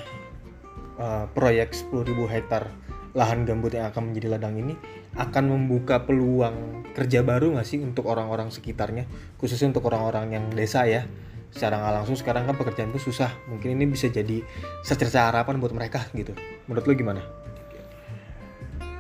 uh, 0.97 1.27
proyek 1.35 1.75
10.000 1.75 2.15
hektar 2.31 2.71
lahan 3.17 3.49
gambut 3.49 3.73
yang 3.73 3.89
akan 3.89 4.13
menjadi 4.13 4.37
ladang 4.37 4.61
ini 4.61 4.75
akan 5.17 5.45
membuka 5.49 6.05
peluang 6.05 6.85
kerja 6.93 7.25
baru 7.25 7.57
nggak 7.57 7.67
sih 7.67 7.81
untuk 7.81 8.11
orang-orang 8.11 8.53
sekitarnya? 8.53 9.09
Khususnya 9.41 9.73
untuk 9.73 9.89
orang-orang 9.89 10.35
yang 10.35 10.45
desa 10.53 10.85
ya. 10.85 11.09
Secara 11.49 11.81
nggak 11.81 11.95
langsung 12.03 12.17
sekarang 12.19 12.45
kan 12.45 12.55
pekerjaan 12.61 12.93
itu 12.93 13.09
susah. 13.09 13.33
Mungkin 13.49 13.79
ini 13.79 13.89
bisa 13.89 14.13
jadi 14.13 14.45
secerca 14.85 15.33
harapan 15.33 15.57
buat 15.57 15.73
mereka 15.73 16.05
gitu. 16.13 16.37
Menurut 16.69 16.85
lo 16.85 16.93
gimana? 16.93 17.23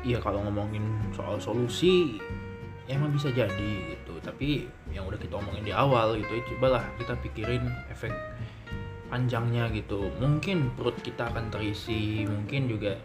Iya 0.00 0.24
kalau 0.24 0.40
ngomongin 0.48 0.82
soal 1.12 1.36
solusi 1.36 2.16
emang 2.88 3.12
bisa 3.12 3.28
jadi 3.28 3.72
gitu. 3.92 4.16
Tapi 4.24 4.64
yang 4.90 5.04
udah 5.04 5.20
kita 5.20 5.36
omongin 5.36 5.68
di 5.68 5.74
awal 5.76 6.16
gitu 6.16 6.32
ya 6.32 6.42
cobalah 6.56 6.84
kita 6.96 7.12
pikirin 7.20 7.68
efek 7.92 8.14
panjangnya 9.12 9.68
gitu. 9.72 10.08
Mungkin 10.16 10.72
perut 10.76 10.96
kita 11.04 11.28
akan 11.28 11.52
terisi 11.52 12.24
mungkin 12.24 12.68
juga 12.68 12.96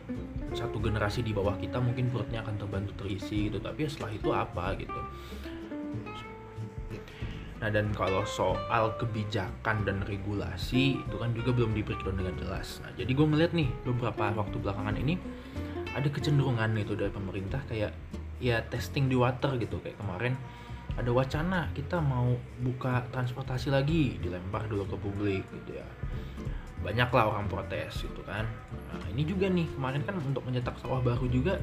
satu 0.54 0.78
generasi 0.80 1.26
di 1.26 1.34
bawah 1.36 1.58
kita 1.58 1.82
mungkin 1.82 2.10
perutnya 2.13 2.46
akan 2.46 2.56
terbantu 2.58 3.06
terisi 3.06 3.50
gitu. 3.50 3.60
Tapi 3.60 3.89
setelah 3.89 4.12
itu 4.13 4.30
apa 4.32 4.66
gitu. 4.78 5.00
Nah 7.63 7.70
dan 7.72 7.96
kalau 7.96 8.28
soal 8.28 8.92
kebijakan 9.00 9.88
dan 9.88 10.04
regulasi 10.04 11.00
itu 11.00 11.16
kan 11.16 11.32
juga 11.32 11.56
belum 11.56 11.72
di 11.74 11.84
dengan 11.84 12.36
jelas. 12.36 12.84
Nah 12.84 12.92
jadi 12.96 13.12
gue 13.12 13.28
melihat 13.28 13.56
nih 13.56 13.72
beberapa 13.88 14.36
waktu 14.36 14.60
belakangan 14.60 15.00
ini 15.00 15.16
ada 15.96 16.10
kecenderungan 16.10 16.76
gitu 16.76 17.00
dari 17.00 17.13
pemerintah 17.13 17.63
kayak 17.70 17.96
ya 18.44 18.60
testing 18.68 19.08
di 19.08 19.16
water 19.16 19.56
gitu. 19.56 19.80
Kayak 19.80 19.96
kemarin 19.96 20.36
ada 20.94 21.10
wacana 21.10 21.60
kita 21.74 21.98
mau 21.98 22.38
buka 22.62 23.10
transportasi 23.10 23.74
lagi 23.74 24.22
dilempar 24.22 24.70
dulu 24.70 24.86
ke 24.86 24.98
publik 25.02 25.44
gitu 25.50 25.82
ya 25.82 25.88
banyak 26.84 27.10
lah 27.10 27.32
orang 27.32 27.48
protes 27.48 28.04
gitu 28.04 28.22
kan. 28.28 28.43
Nah, 28.91 29.02
ini 29.15 29.24
juga 29.24 29.48
nih 29.48 29.65
kemarin 29.72 30.04
kan 30.04 30.19
untuk 30.19 30.43
mencetak 30.43 30.76
sawah 30.84 31.00
baru 31.00 31.26
juga 31.32 31.58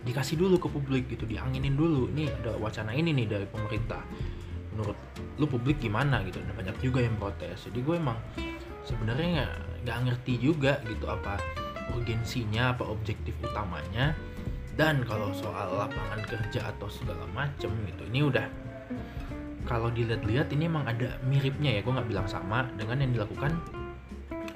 dikasih 0.00 0.40
dulu 0.40 0.56
ke 0.56 0.68
publik 0.70 1.04
gitu 1.10 1.26
dianginin 1.26 1.74
dulu. 1.76 2.08
Ini 2.14 2.30
ada 2.40 2.56
wacana 2.56 2.94
ini 2.94 3.10
nih 3.12 3.26
dari 3.26 3.46
pemerintah. 3.50 4.00
Menurut 4.72 4.96
lu 5.36 5.44
publik 5.50 5.82
gimana 5.82 6.22
gitu? 6.24 6.38
Dan 6.40 6.54
banyak 6.54 6.76
juga 6.80 7.02
yang 7.04 7.18
protes. 7.18 7.68
Jadi 7.68 7.78
gue 7.82 7.96
emang 7.98 8.16
sebenarnya 8.86 9.50
nggak 9.84 9.98
ngerti 10.08 10.40
juga 10.40 10.78
gitu 10.86 11.10
apa 11.10 11.36
urgensinya 11.92 12.72
apa 12.72 12.86
objektif 12.86 13.34
utamanya. 13.42 14.14
Dan 14.78 15.04
kalau 15.04 15.34
soal 15.36 15.76
lapangan 15.76 16.22
kerja 16.24 16.72
atau 16.72 16.88
segala 16.88 17.26
macem 17.36 17.68
gitu 17.84 18.06
ini 18.08 18.24
udah 18.24 18.46
kalau 19.68 19.92
dilihat-lihat 19.92 20.48
ini 20.56 20.72
emang 20.72 20.88
ada 20.88 21.20
miripnya 21.28 21.76
ya. 21.76 21.80
Gue 21.84 21.92
nggak 21.92 22.08
bilang 22.08 22.24
sama 22.30 22.64
dengan 22.80 23.04
yang 23.04 23.12
dilakukan 23.20 23.52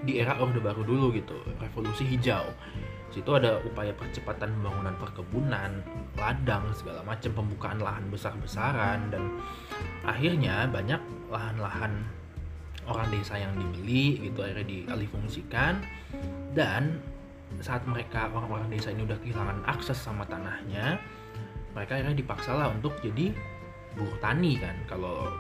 di 0.05 0.21
era 0.21 0.37
orde 0.39 0.61
baru 0.61 0.85
dulu 0.85 1.13
gitu 1.17 1.37
revolusi 1.59 2.05
hijau. 2.05 2.45
Situ 3.11 3.31
ada 3.31 3.63
upaya 3.63 3.95
percepatan 3.95 4.51
pembangunan 4.59 4.95
perkebunan 4.99 5.71
ladang 6.19 6.67
segala 6.75 7.01
macam 7.07 7.31
pembukaan 7.31 7.79
lahan 7.79 8.11
besar-besaran 8.11 9.09
dan 9.15 9.39
akhirnya 10.03 10.67
banyak 10.67 10.99
lahan-lahan 11.31 12.05
orang 12.85 13.09
desa 13.15 13.39
yang 13.39 13.55
dibeli 13.55 14.19
gitu 14.19 14.43
akhirnya 14.43 14.67
dialihfungsikan. 14.67 15.79
Dan 16.55 16.99
saat 17.63 17.87
mereka 17.87 18.31
orang-orang 18.35 18.67
desa 18.67 18.91
ini 18.91 19.07
udah 19.07 19.19
kehilangan 19.23 19.63
akses 19.71 19.99
sama 19.99 20.27
tanahnya 20.27 20.99
mereka 21.75 21.99
akhirnya 21.99 22.17
dipaksa 22.19 22.55
lah 22.55 22.71
untuk 22.71 22.95
jadi 23.03 23.35
buruh 23.99 24.19
tani 24.23 24.59
kan. 24.59 24.75
Kalau 24.87 25.31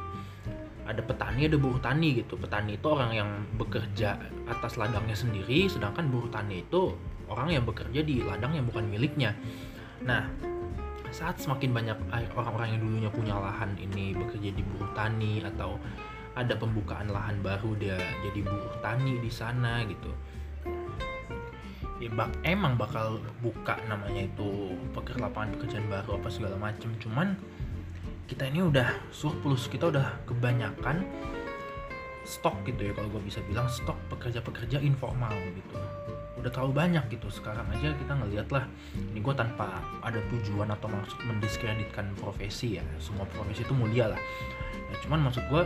ada 0.84 1.00
petani 1.00 1.48
ada 1.48 1.56
buruh 1.56 1.80
tani 1.80 2.20
gitu. 2.20 2.36
Petani 2.36 2.76
itu 2.76 2.86
orang 2.88 3.10
yang 3.12 3.30
bekerja 3.56 4.20
atas 4.48 4.76
ladangnya 4.76 5.16
sendiri 5.16 5.68
sedangkan 5.68 6.08
buruh 6.12 6.28
tani 6.28 6.64
itu 6.64 6.92
orang 7.28 7.56
yang 7.56 7.64
bekerja 7.64 8.04
di 8.04 8.20
ladang 8.20 8.52
yang 8.52 8.68
bukan 8.68 8.84
miliknya. 8.88 9.32
Nah 10.04 10.28
saat 11.14 11.38
semakin 11.38 11.70
banyak 11.70 11.98
orang-orang 12.34 12.74
yang 12.74 12.80
dulunya 12.82 13.10
punya 13.10 13.38
lahan 13.38 13.70
ini 13.78 14.18
bekerja 14.18 14.50
di 14.50 14.62
buruh 14.66 14.90
tani 14.98 15.40
atau 15.46 15.78
ada 16.34 16.58
pembukaan 16.58 17.06
lahan 17.06 17.38
baru 17.38 17.78
dia 17.78 17.94
jadi 18.26 18.42
buruh 18.42 18.76
tani 18.82 19.22
di 19.22 19.30
sana 19.30 19.86
gitu. 19.86 20.10
Ya 22.02 22.10
emang 22.42 22.74
bakal 22.74 23.22
buka 23.38 23.78
namanya 23.86 24.26
itu 24.26 24.74
peker 24.92 25.22
lapangan 25.22 25.54
pekerjaan 25.56 25.86
baru 25.86 26.18
apa 26.18 26.28
segala 26.28 26.58
macem. 26.58 26.90
Cuman 26.98 27.38
kita 28.24 28.48
ini 28.48 28.64
udah 28.64 28.88
surplus 29.12 29.68
kita 29.68 29.92
udah 29.92 30.24
kebanyakan 30.24 31.04
stok 32.24 32.56
gitu 32.64 32.88
ya 32.88 32.92
kalau 32.96 33.08
gue 33.12 33.22
bisa 33.28 33.44
bilang 33.44 33.68
stok 33.68 34.00
pekerja-pekerja 34.08 34.80
informal 34.80 35.36
gitu. 35.52 35.76
Udah 36.40 36.48
terlalu 36.48 36.72
banyak 36.72 37.04
gitu 37.12 37.28
sekarang 37.28 37.68
aja 37.68 37.92
kita 37.92 38.16
ngeliat 38.16 38.48
lah 38.48 38.64
ini 38.96 39.20
gue 39.20 39.34
tanpa 39.36 39.84
ada 40.00 40.20
tujuan 40.32 40.72
atau 40.72 40.88
maksud 40.88 41.20
mendiskreditkan 41.28 42.16
profesi 42.16 42.80
ya 42.80 42.84
semua 42.96 43.28
profesi 43.28 43.60
itu 43.60 43.76
mulia 43.76 44.16
lah. 44.16 44.20
Ya, 44.88 44.96
cuman 45.04 45.28
maksud 45.28 45.44
gue 45.52 45.62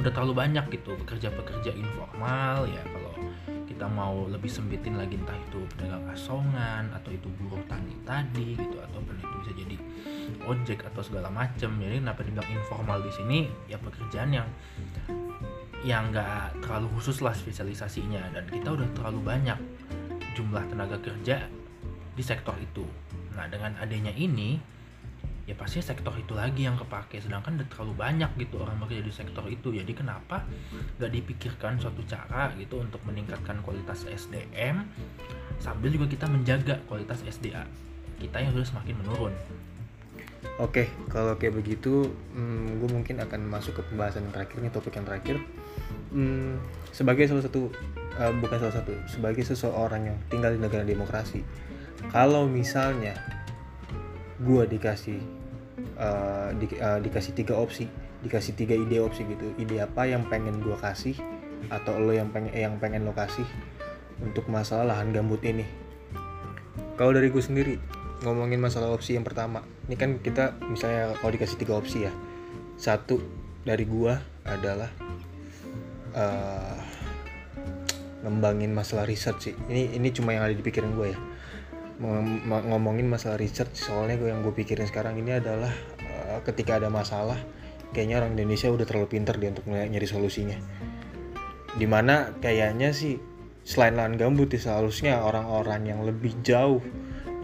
udah 0.00 0.12
terlalu 0.16 0.34
banyak 0.34 0.64
gitu 0.72 0.96
pekerja-pekerja 1.04 1.76
informal 1.76 2.64
ya 2.64 2.80
kalau 2.88 3.12
kita 3.68 3.84
mau 3.84 4.28
lebih 4.28 4.48
sempitin 4.48 4.96
lagi 4.96 5.16
entah 5.16 5.36
itu 5.36 5.60
pedagang 5.76 6.04
asongan 6.12 6.88
atau 6.92 7.12
itu 7.12 7.28
buruh 7.36 7.60
tani 7.68 7.96
tadi 8.04 8.56
gitu 8.56 8.76
ataupun 8.76 9.14
itu 9.16 9.34
bisa 9.44 9.52
jadi 9.56 9.76
ojek 10.44 10.84
atau 10.88 11.00
segala 11.04 11.28
macam 11.32 11.76
jadi 11.80 12.00
kenapa 12.00 12.20
dibilang 12.24 12.50
informal 12.52 12.98
di 13.00 13.12
sini? 13.12 13.38
Ya 13.68 13.80
pekerjaan 13.80 14.36
yang 14.36 14.48
yang 15.80 16.12
nggak 16.12 16.60
terlalu 16.60 16.92
khusus 17.00 17.24
lah 17.24 17.32
spesialisasinya 17.32 18.36
dan 18.36 18.44
kita 18.52 18.68
udah 18.68 18.88
terlalu 18.92 19.20
banyak 19.24 19.56
jumlah 20.36 20.60
tenaga 20.68 21.00
kerja 21.00 21.48
di 22.12 22.22
sektor 22.24 22.52
itu. 22.60 22.84
Nah 23.32 23.48
dengan 23.48 23.76
adanya 23.80 24.12
ini 24.12 24.60
ya 25.50 25.58
pasti 25.58 25.82
sektor 25.82 26.14
itu 26.14 26.30
lagi 26.38 26.62
yang 26.62 26.78
kepake 26.78 27.18
sedangkan 27.18 27.58
udah 27.58 27.68
terlalu 27.74 27.94
banyak 27.98 28.30
gitu 28.38 28.62
orang 28.62 28.78
bekerja 28.78 29.02
di 29.02 29.10
sektor 29.10 29.42
itu 29.50 29.74
jadi 29.74 29.90
kenapa 29.90 30.46
nggak 31.02 31.10
dipikirkan 31.10 31.74
suatu 31.82 32.06
cara 32.06 32.54
gitu 32.54 32.78
untuk 32.78 33.02
meningkatkan 33.02 33.58
kualitas 33.66 34.06
SDM 34.06 34.86
sambil 35.58 35.90
juga 35.90 36.06
kita 36.06 36.30
menjaga 36.30 36.78
kualitas 36.86 37.26
SDA 37.26 37.66
kita 38.22 38.36
yang 38.38 38.54
sudah 38.54 38.68
semakin 38.78 38.94
menurun 39.02 39.34
Oke, 40.60 40.88
kalau 41.08 41.36
kayak 41.36 41.56
begitu, 41.56 42.08
hmm, 42.36 42.80
gue 42.80 42.88
mungkin 42.92 43.16
akan 43.20 43.48
masuk 43.48 43.80
ke 43.80 43.82
pembahasan 43.92 44.28
yang 44.28 44.32
terakhir 44.32 44.56
nih, 44.60 44.72
topik 44.72 44.92
yang 44.96 45.08
terakhir. 45.08 45.36
Hmm, 46.12 46.60
sebagai 46.92 47.28
salah 47.28 47.44
satu, 47.44 47.68
uh, 48.16 48.32
bukan 48.40 48.56
salah 48.56 48.76
satu, 48.80 48.92
sebagai 49.08 49.44
seseorang 49.44 50.12
yang 50.12 50.16
tinggal 50.32 50.52
di 50.52 50.60
negara 50.60 50.84
demokrasi, 50.84 51.44
kalau 52.12 52.48
misalnya 52.48 53.16
gue 54.40 54.64
dikasih 54.64 55.20
uh, 56.00 56.48
di, 56.56 56.66
uh, 56.80 56.98
dikasih 56.98 57.36
tiga 57.36 57.54
opsi 57.60 57.86
dikasih 58.20 58.52
tiga 58.56 58.76
ide 58.76 59.00
opsi 59.00 59.24
gitu. 59.24 59.52
Ide 59.56 59.84
apa 59.84 60.04
yang 60.04 60.28
pengen 60.28 60.60
gue 60.60 60.76
kasih 60.76 61.16
atau 61.68 61.96
lo 62.00 62.12
yang 62.12 62.32
pengen 62.32 62.52
yang 62.52 62.74
pengen 62.80 63.04
lo 63.04 63.12
kasih 63.16 63.44
untuk 64.20 64.48
masalah 64.48 64.84
lahan 64.96 65.12
gambut 65.12 65.40
ini? 65.44 65.64
Kalau 67.00 67.16
dari 67.16 67.32
gue 67.32 67.40
sendiri 67.40 67.80
ngomongin 68.20 68.60
masalah 68.60 68.92
opsi 68.92 69.16
yang 69.16 69.24
pertama. 69.24 69.64
Ini 69.88 69.96
kan 69.96 70.10
kita 70.20 70.60
misalnya 70.68 71.16
kalau 71.16 71.32
dikasih 71.32 71.56
tiga 71.56 71.80
opsi 71.80 72.04
ya. 72.04 72.12
Satu 72.76 73.20
dari 73.64 73.88
gue 73.88 74.12
adalah 74.44 74.92
uh, 76.12 76.76
ngembangin 78.20 78.76
masalah 78.76 79.08
riset 79.08 79.36
sih. 79.40 79.56
Ini 79.56 79.96
ini 79.96 80.12
cuma 80.12 80.36
yang 80.36 80.44
ada 80.44 80.52
di 80.52 80.60
pikiran 80.60 80.92
gue 80.92 81.16
ya 81.16 81.20
ngomongin 82.00 83.04
masalah 83.04 83.36
research 83.36 83.76
soalnya 83.76 84.16
gue 84.16 84.32
yang 84.32 84.40
gue 84.40 84.56
pikirin 84.56 84.88
sekarang 84.88 85.20
ini 85.20 85.36
adalah 85.36 85.68
uh, 86.00 86.40
ketika 86.48 86.80
ada 86.80 86.88
masalah 86.88 87.36
kayaknya 87.92 88.24
orang 88.24 88.38
Indonesia 88.38 88.72
udah 88.72 88.86
terlalu 88.88 89.20
pinter 89.20 89.36
dia 89.36 89.52
untuk 89.52 89.68
nyari 89.68 90.08
solusinya. 90.08 90.56
Di 91.76 91.86
mana 91.86 92.34
kayaknya 92.40 92.90
sih 92.96 93.20
selain 93.62 94.00
lahan 94.00 94.16
gambut 94.16 94.48
ya 94.50 94.60
seharusnya 94.60 95.20
orang-orang 95.20 95.92
yang 95.92 96.00
lebih 96.02 96.32
jauh 96.40 96.80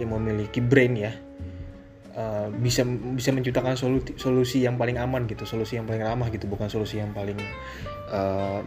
yang 0.01 0.11
memiliki 0.17 0.65
brain 0.65 0.97
ya 0.97 1.13
uh, 2.17 2.49
bisa 2.51 2.83
bisa 3.15 3.31
menciptakan 3.31 3.77
solusi, 3.77 4.17
solusi 4.17 4.59
yang 4.65 4.81
paling 4.81 4.97
aman 4.97 5.29
gitu 5.29 5.45
solusi 5.45 5.77
yang 5.77 5.85
paling 5.85 6.03
ramah 6.03 6.33
gitu 6.33 6.49
bukan 6.49 6.73
solusi 6.73 6.99
yang 6.99 7.13
paling 7.13 7.37
uh, 8.11 8.65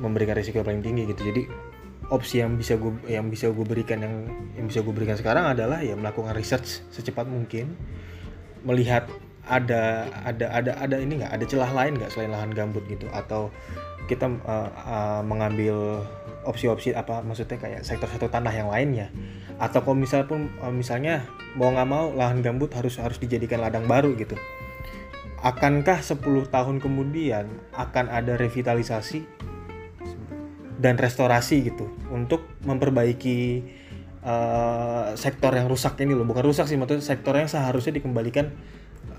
memberikan 0.00 0.36
risiko 0.36 0.60
paling 0.60 0.84
tinggi 0.84 1.08
gitu. 1.08 1.22
Jadi 1.24 1.42
opsi 2.10 2.38
yang 2.38 2.54
bisa 2.54 2.78
gue 2.78 2.94
yang 3.10 3.26
bisa 3.26 3.50
gue 3.50 3.66
berikan 3.66 3.98
yang 3.98 4.14
yang 4.54 4.66
bisa 4.70 4.82
gue 4.82 4.94
berikan 4.94 5.18
sekarang 5.18 5.50
adalah 5.50 5.82
ya 5.82 5.98
melakukan 5.98 6.34
research 6.38 6.86
secepat 6.94 7.26
mungkin 7.26 7.74
melihat 8.62 9.10
ada 9.46 10.10
ada 10.26 10.46
ada 10.50 10.72
ada 10.78 10.96
ini 10.98 11.22
nggak 11.22 11.32
ada 11.34 11.44
celah 11.46 11.70
lain 11.70 11.98
nggak 11.98 12.10
selain 12.10 12.34
lahan 12.34 12.50
gambut 12.50 12.82
gitu 12.90 13.06
atau 13.14 13.50
kita 14.06 14.26
uh, 14.46 14.70
uh, 14.70 15.22
mengambil 15.26 16.02
opsi-opsi 16.46 16.94
apa 16.94 17.26
maksudnya 17.26 17.58
kayak 17.58 17.82
sektor-sektor 17.82 18.30
tanah 18.30 18.54
yang 18.54 18.70
lainnya. 18.70 19.10
Atau 19.58 19.82
kalau 19.82 19.98
misal 19.98 20.30
pun 20.30 20.46
uh, 20.62 20.70
misalnya 20.70 21.26
mau 21.58 21.74
nggak 21.74 21.88
mau 21.90 22.14
lahan 22.14 22.40
gambut 22.40 22.70
harus 22.72 23.02
harus 23.02 23.18
dijadikan 23.18 23.58
ladang 23.58 23.90
baru 23.90 24.14
gitu. 24.14 24.38
Akankah 25.42 26.00
10 26.00 26.22
tahun 26.48 26.76
kemudian 26.80 27.50
akan 27.74 28.08
ada 28.08 28.38
revitalisasi 28.38 29.26
dan 30.76 31.00
restorasi 31.00 31.72
gitu 31.72 31.88
untuk 32.12 32.44
memperbaiki 32.68 33.64
uh, 34.20 35.16
sektor 35.16 35.52
yang 35.56 35.66
rusak 35.70 35.96
ini 36.04 36.12
loh. 36.12 36.28
Bukan 36.28 36.44
rusak 36.44 36.68
sih 36.68 36.76
maksudnya 36.76 37.04
sektor 37.04 37.32
yang 37.36 37.48
seharusnya 37.48 37.96
dikembalikan 37.96 38.52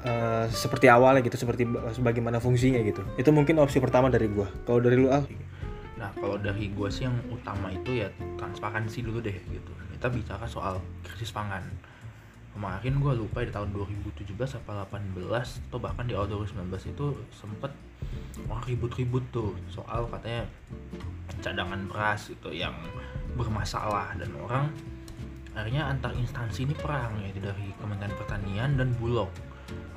uh, 0.05 0.45
seperti 0.51 0.91
awalnya 0.91 1.25
gitu 1.25 1.37
seperti 1.39 1.65
sebagaimana 1.97 2.37
fungsinya 2.37 2.81
gitu. 2.85 3.01
Itu 3.17 3.33
mungkin 3.33 3.57
opsi 3.57 3.81
pertama 3.81 4.13
dari 4.13 4.29
gua. 4.29 4.47
Kalau 4.69 4.79
dari 4.83 4.95
lu 4.99 5.09
al? 5.09 5.25
Nah 5.97 6.13
kalau 6.13 6.37
dari 6.37 6.69
gua 6.77 6.93
sih 6.93 7.09
yang 7.09 7.17
utama 7.33 7.73
itu 7.73 8.05
ya 8.05 8.07
transparansi 8.37 9.01
dulu 9.01 9.19
deh 9.23 9.37
gitu. 9.49 9.71
Kita 9.97 10.13
bicara 10.13 10.45
soal 10.45 10.77
krisis 11.01 11.33
pangan 11.33 11.65
kemarin 12.57 12.97
gue 12.97 13.13
lupa 13.21 13.45
di 13.45 13.53
tahun 13.53 13.69
2017 13.69 14.33
apa 14.33 14.89
18 14.89 15.69
atau 15.69 15.77
bahkan 15.77 16.09
di 16.09 16.17
awal 16.17 16.41
2019 16.41 16.89
itu 16.89 17.05
sempet 17.29 17.69
ribut-ribut 18.65 19.21
tuh 19.29 19.53
soal 19.69 20.09
katanya 20.09 20.49
cadangan 21.45 21.85
beras 21.85 22.33
itu 22.33 22.49
yang 22.49 22.73
bermasalah 23.37 24.17
dan 24.17 24.33
orang 24.41 24.73
akhirnya 25.53 25.85
antar 25.85 26.17
instansi 26.17 26.65
ini 26.65 26.73
perang 26.73 27.13
ya 27.21 27.29
dari 27.37 27.69
Kementerian 27.77 28.13
Pertanian 28.17 28.69
dan 28.77 28.89
Bulog. 28.97 29.29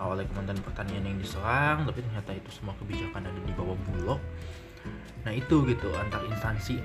Awalnya 0.01 0.29
Kementerian 0.33 0.65
Pertanian 0.65 1.05
yang 1.05 1.17
diserang 1.21 1.85
tapi 1.89 2.01
ternyata 2.05 2.33
itu 2.37 2.49
semua 2.53 2.77
kebijakan 2.81 3.29
ada 3.29 3.41
di 3.41 3.53
bawah 3.57 3.77
Bulog. 3.89 4.21
Nah 5.25 5.33
itu 5.33 5.65
gitu 5.69 5.89
antar 5.97 6.25
instansi 6.29 6.81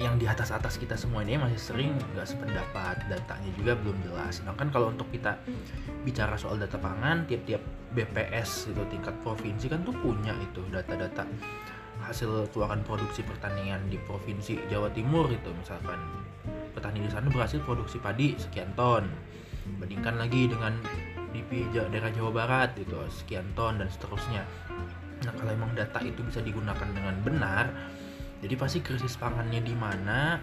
yang 0.00 0.16
di 0.16 0.24
atas 0.24 0.48
atas 0.48 0.80
kita 0.80 0.96
semua 0.96 1.20
ini 1.20 1.36
masih 1.36 1.60
sering 1.60 1.92
nggak 2.16 2.24
sependapat 2.24 2.96
datanya 3.12 3.50
juga 3.58 3.76
belum 3.76 3.96
jelas. 4.04 4.40
Sedangkan 4.40 4.72
kalau 4.72 4.88
untuk 4.88 5.08
kita 5.12 5.36
bicara 6.02 6.36
soal 6.40 6.56
data 6.56 6.80
pangan 6.80 7.28
tiap-tiap 7.28 7.60
BPS 7.92 8.72
itu 8.72 8.82
tingkat 8.88 9.12
provinsi 9.20 9.68
kan 9.68 9.84
tuh 9.84 9.92
punya 10.00 10.32
itu 10.40 10.64
data-data 10.72 11.28
hasil 12.02 12.50
keluaran 12.50 12.82
produksi 12.82 13.22
pertanian 13.22 13.78
di 13.86 14.00
provinsi 14.02 14.58
Jawa 14.66 14.90
Timur 14.90 15.30
itu 15.30 15.54
misalkan 15.54 16.00
petani 16.74 17.04
di 17.04 17.10
sana 17.12 17.30
berhasil 17.30 17.62
produksi 17.62 18.02
padi 18.02 18.34
sekian 18.40 18.72
ton. 18.74 19.06
Bandingkan 19.78 20.18
lagi 20.18 20.50
dengan 20.50 20.74
di 21.32 21.40
daerah 21.72 22.10
Jawa 22.12 22.30
Barat 22.34 22.76
itu 22.76 22.96
sekian 23.08 23.46
ton 23.54 23.78
dan 23.78 23.86
seterusnya. 23.88 24.42
Nah 25.22 25.32
kalau 25.38 25.54
emang 25.54 25.70
data 25.78 26.02
itu 26.02 26.18
bisa 26.26 26.42
digunakan 26.42 26.88
dengan 26.90 27.14
benar 27.22 27.70
jadi 28.42 28.54
pasti 28.58 28.82
krisis 28.82 29.14
pangannya 29.14 29.62
di 29.62 29.70
mana 29.78 30.42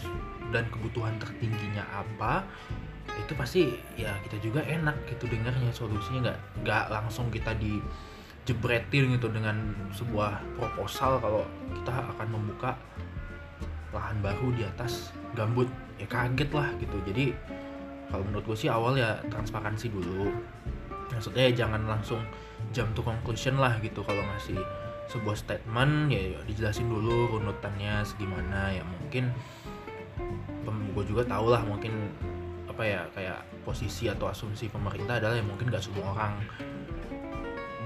dan 0.55 0.65
kebutuhan 0.71 1.19
tertingginya 1.19 1.83
apa 1.91 2.47
itu 3.19 3.33
pasti 3.35 3.61
ya 3.99 4.15
kita 4.23 4.39
juga 4.39 4.63
enak 4.63 4.95
gitu 5.11 5.27
dengarnya. 5.27 5.71
Solusinya 5.75 6.31
nggak 6.31 6.39
nggak 6.63 6.83
langsung 6.87 7.27
kita 7.27 7.51
di 7.59 7.83
jebretin 8.47 9.19
gitu 9.19 9.27
dengan 9.29 9.75
sebuah 9.91 10.39
proposal 10.55 11.19
kalau 11.19 11.43
kita 11.75 11.93
akan 12.15 12.27
membuka 12.31 12.79
lahan 13.91 14.17
baru 14.23 14.47
di 14.55 14.63
atas 14.63 15.11
gambut. 15.35 15.67
Ya 15.99 16.07
kaget 16.07 16.49
lah 16.55 16.71
gitu. 16.79 16.97
Jadi 17.03 17.35
kalau 18.07 18.23
menurut 18.25 18.47
gue 18.47 18.57
sih 18.57 18.71
awal 18.71 18.95
ya 18.95 19.19
transparansi 19.27 19.91
dulu. 19.91 20.31
Maksudnya 21.11 21.51
ya 21.51 21.67
jangan 21.67 21.83
langsung 21.83 22.23
jump 22.71 22.95
to 22.95 23.03
conclusion 23.03 23.59
lah 23.59 23.75
gitu 23.83 23.99
kalau 24.07 24.23
ngasih 24.23 24.57
sebuah 25.09 25.35
statement 25.35 26.13
ya, 26.13 26.37
ya 26.37 26.39
dijelasin 26.45 26.85
dulu 26.85 27.33
runutannya 27.33 28.05
segimana 28.05 28.69
ya 28.71 28.85
mungkin 28.85 29.33
gue 30.99 31.03
juga 31.15 31.23
tau 31.25 31.47
lah 31.49 31.63
mungkin 31.63 32.11
apa 32.67 32.83
ya 32.83 33.01
kayak 33.15 33.39
posisi 33.63 34.11
atau 34.11 34.27
asumsi 34.27 34.67
pemerintah 34.67 35.17
adalah 35.17 35.35
ya 35.39 35.45
mungkin 35.45 35.71
gak 35.71 35.83
semua 35.83 36.11
orang 36.11 36.37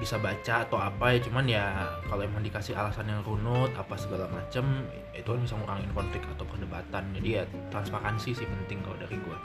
bisa 0.02 0.20
baca 0.20 0.68
atau 0.68 0.82
apa 0.82 1.16
ya 1.16 1.20
cuman 1.24 1.46
ya 1.48 1.66
kalau 2.10 2.28
emang 2.28 2.44
dikasih 2.44 2.76
alasan 2.76 3.08
yang 3.08 3.24
runut 3.24 3.72
apa 3.80 3.96
segala 3.96 4.28
macem 4.28 4.84
itu 5.16 5.24
kan 5.24 5.40
bisa 5.40 5.56
ngurangin 5.56 5.88
konflik 5.96 6.24
atau 6.28 6.44
perdebatan. 6.44 7.04
Jadi 7.16 7.30
ya 7.40 7.44
transparansi 7.72 8.36
sih 8.36 8.44
penting 8.44 8.84
kalau 8.84 8.98
dari 9.00 9.16
gue 9.16 9.38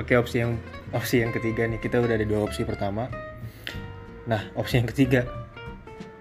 Oke 0.00 0.16
opsi 0.16 0.40
yang 0.40 0.56
opsi 0.96 1.20
yang 1.20 1.34
ketiga 1.36 1.68
nih 1.68 1.76
kita 1.82 2.00
udah 2.00 2.16
ada 2.16 2.24
dua 2.24 2.48
opsi 2.48 2.64
pertama. 2.64 3.12
Nah 4.24 4.40
opsi 4.56 4.80
yang 4.80 4.88
ketiga 4.88 5.28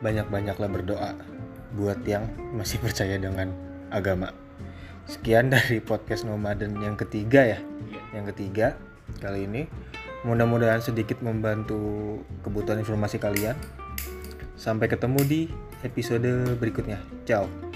banyak-banyaklah 0.02 0.70
berdoa 0.70 1.12
buat 1.76 2.00
yang 2.08 2.30
masih 2.56 2.80
percaya 2.84 3.18
dengan 3.18 3.52
agama. 3.90 4.32
Sekian 5.08 5.48
dari 5.48 5.80
podcast 5.80 6.28
nomaden 6.28 6.76
yang 6.84 7.00
ketiga 7.00 7.58
ya. 7.58 7.60
Yang 8.12 8.36
ketiga 8.36 8.76
kali 9.24 9.48
ini 9.48 9.64
mudah-mudahan 10.28 10.84
sedikit 10.84 11.24
membantu 11.24 12.20
kebutuhan 12.44 12.84
informasi 12.84 13.16
kalian. 13.16 13.56
Sampai 14.58 14.92
ketemu 14.92 15.22
di 15.24 15.42
episode 15.86 16.58
berikutnya. 16.60 17.00
Ciao. 17.24 17.67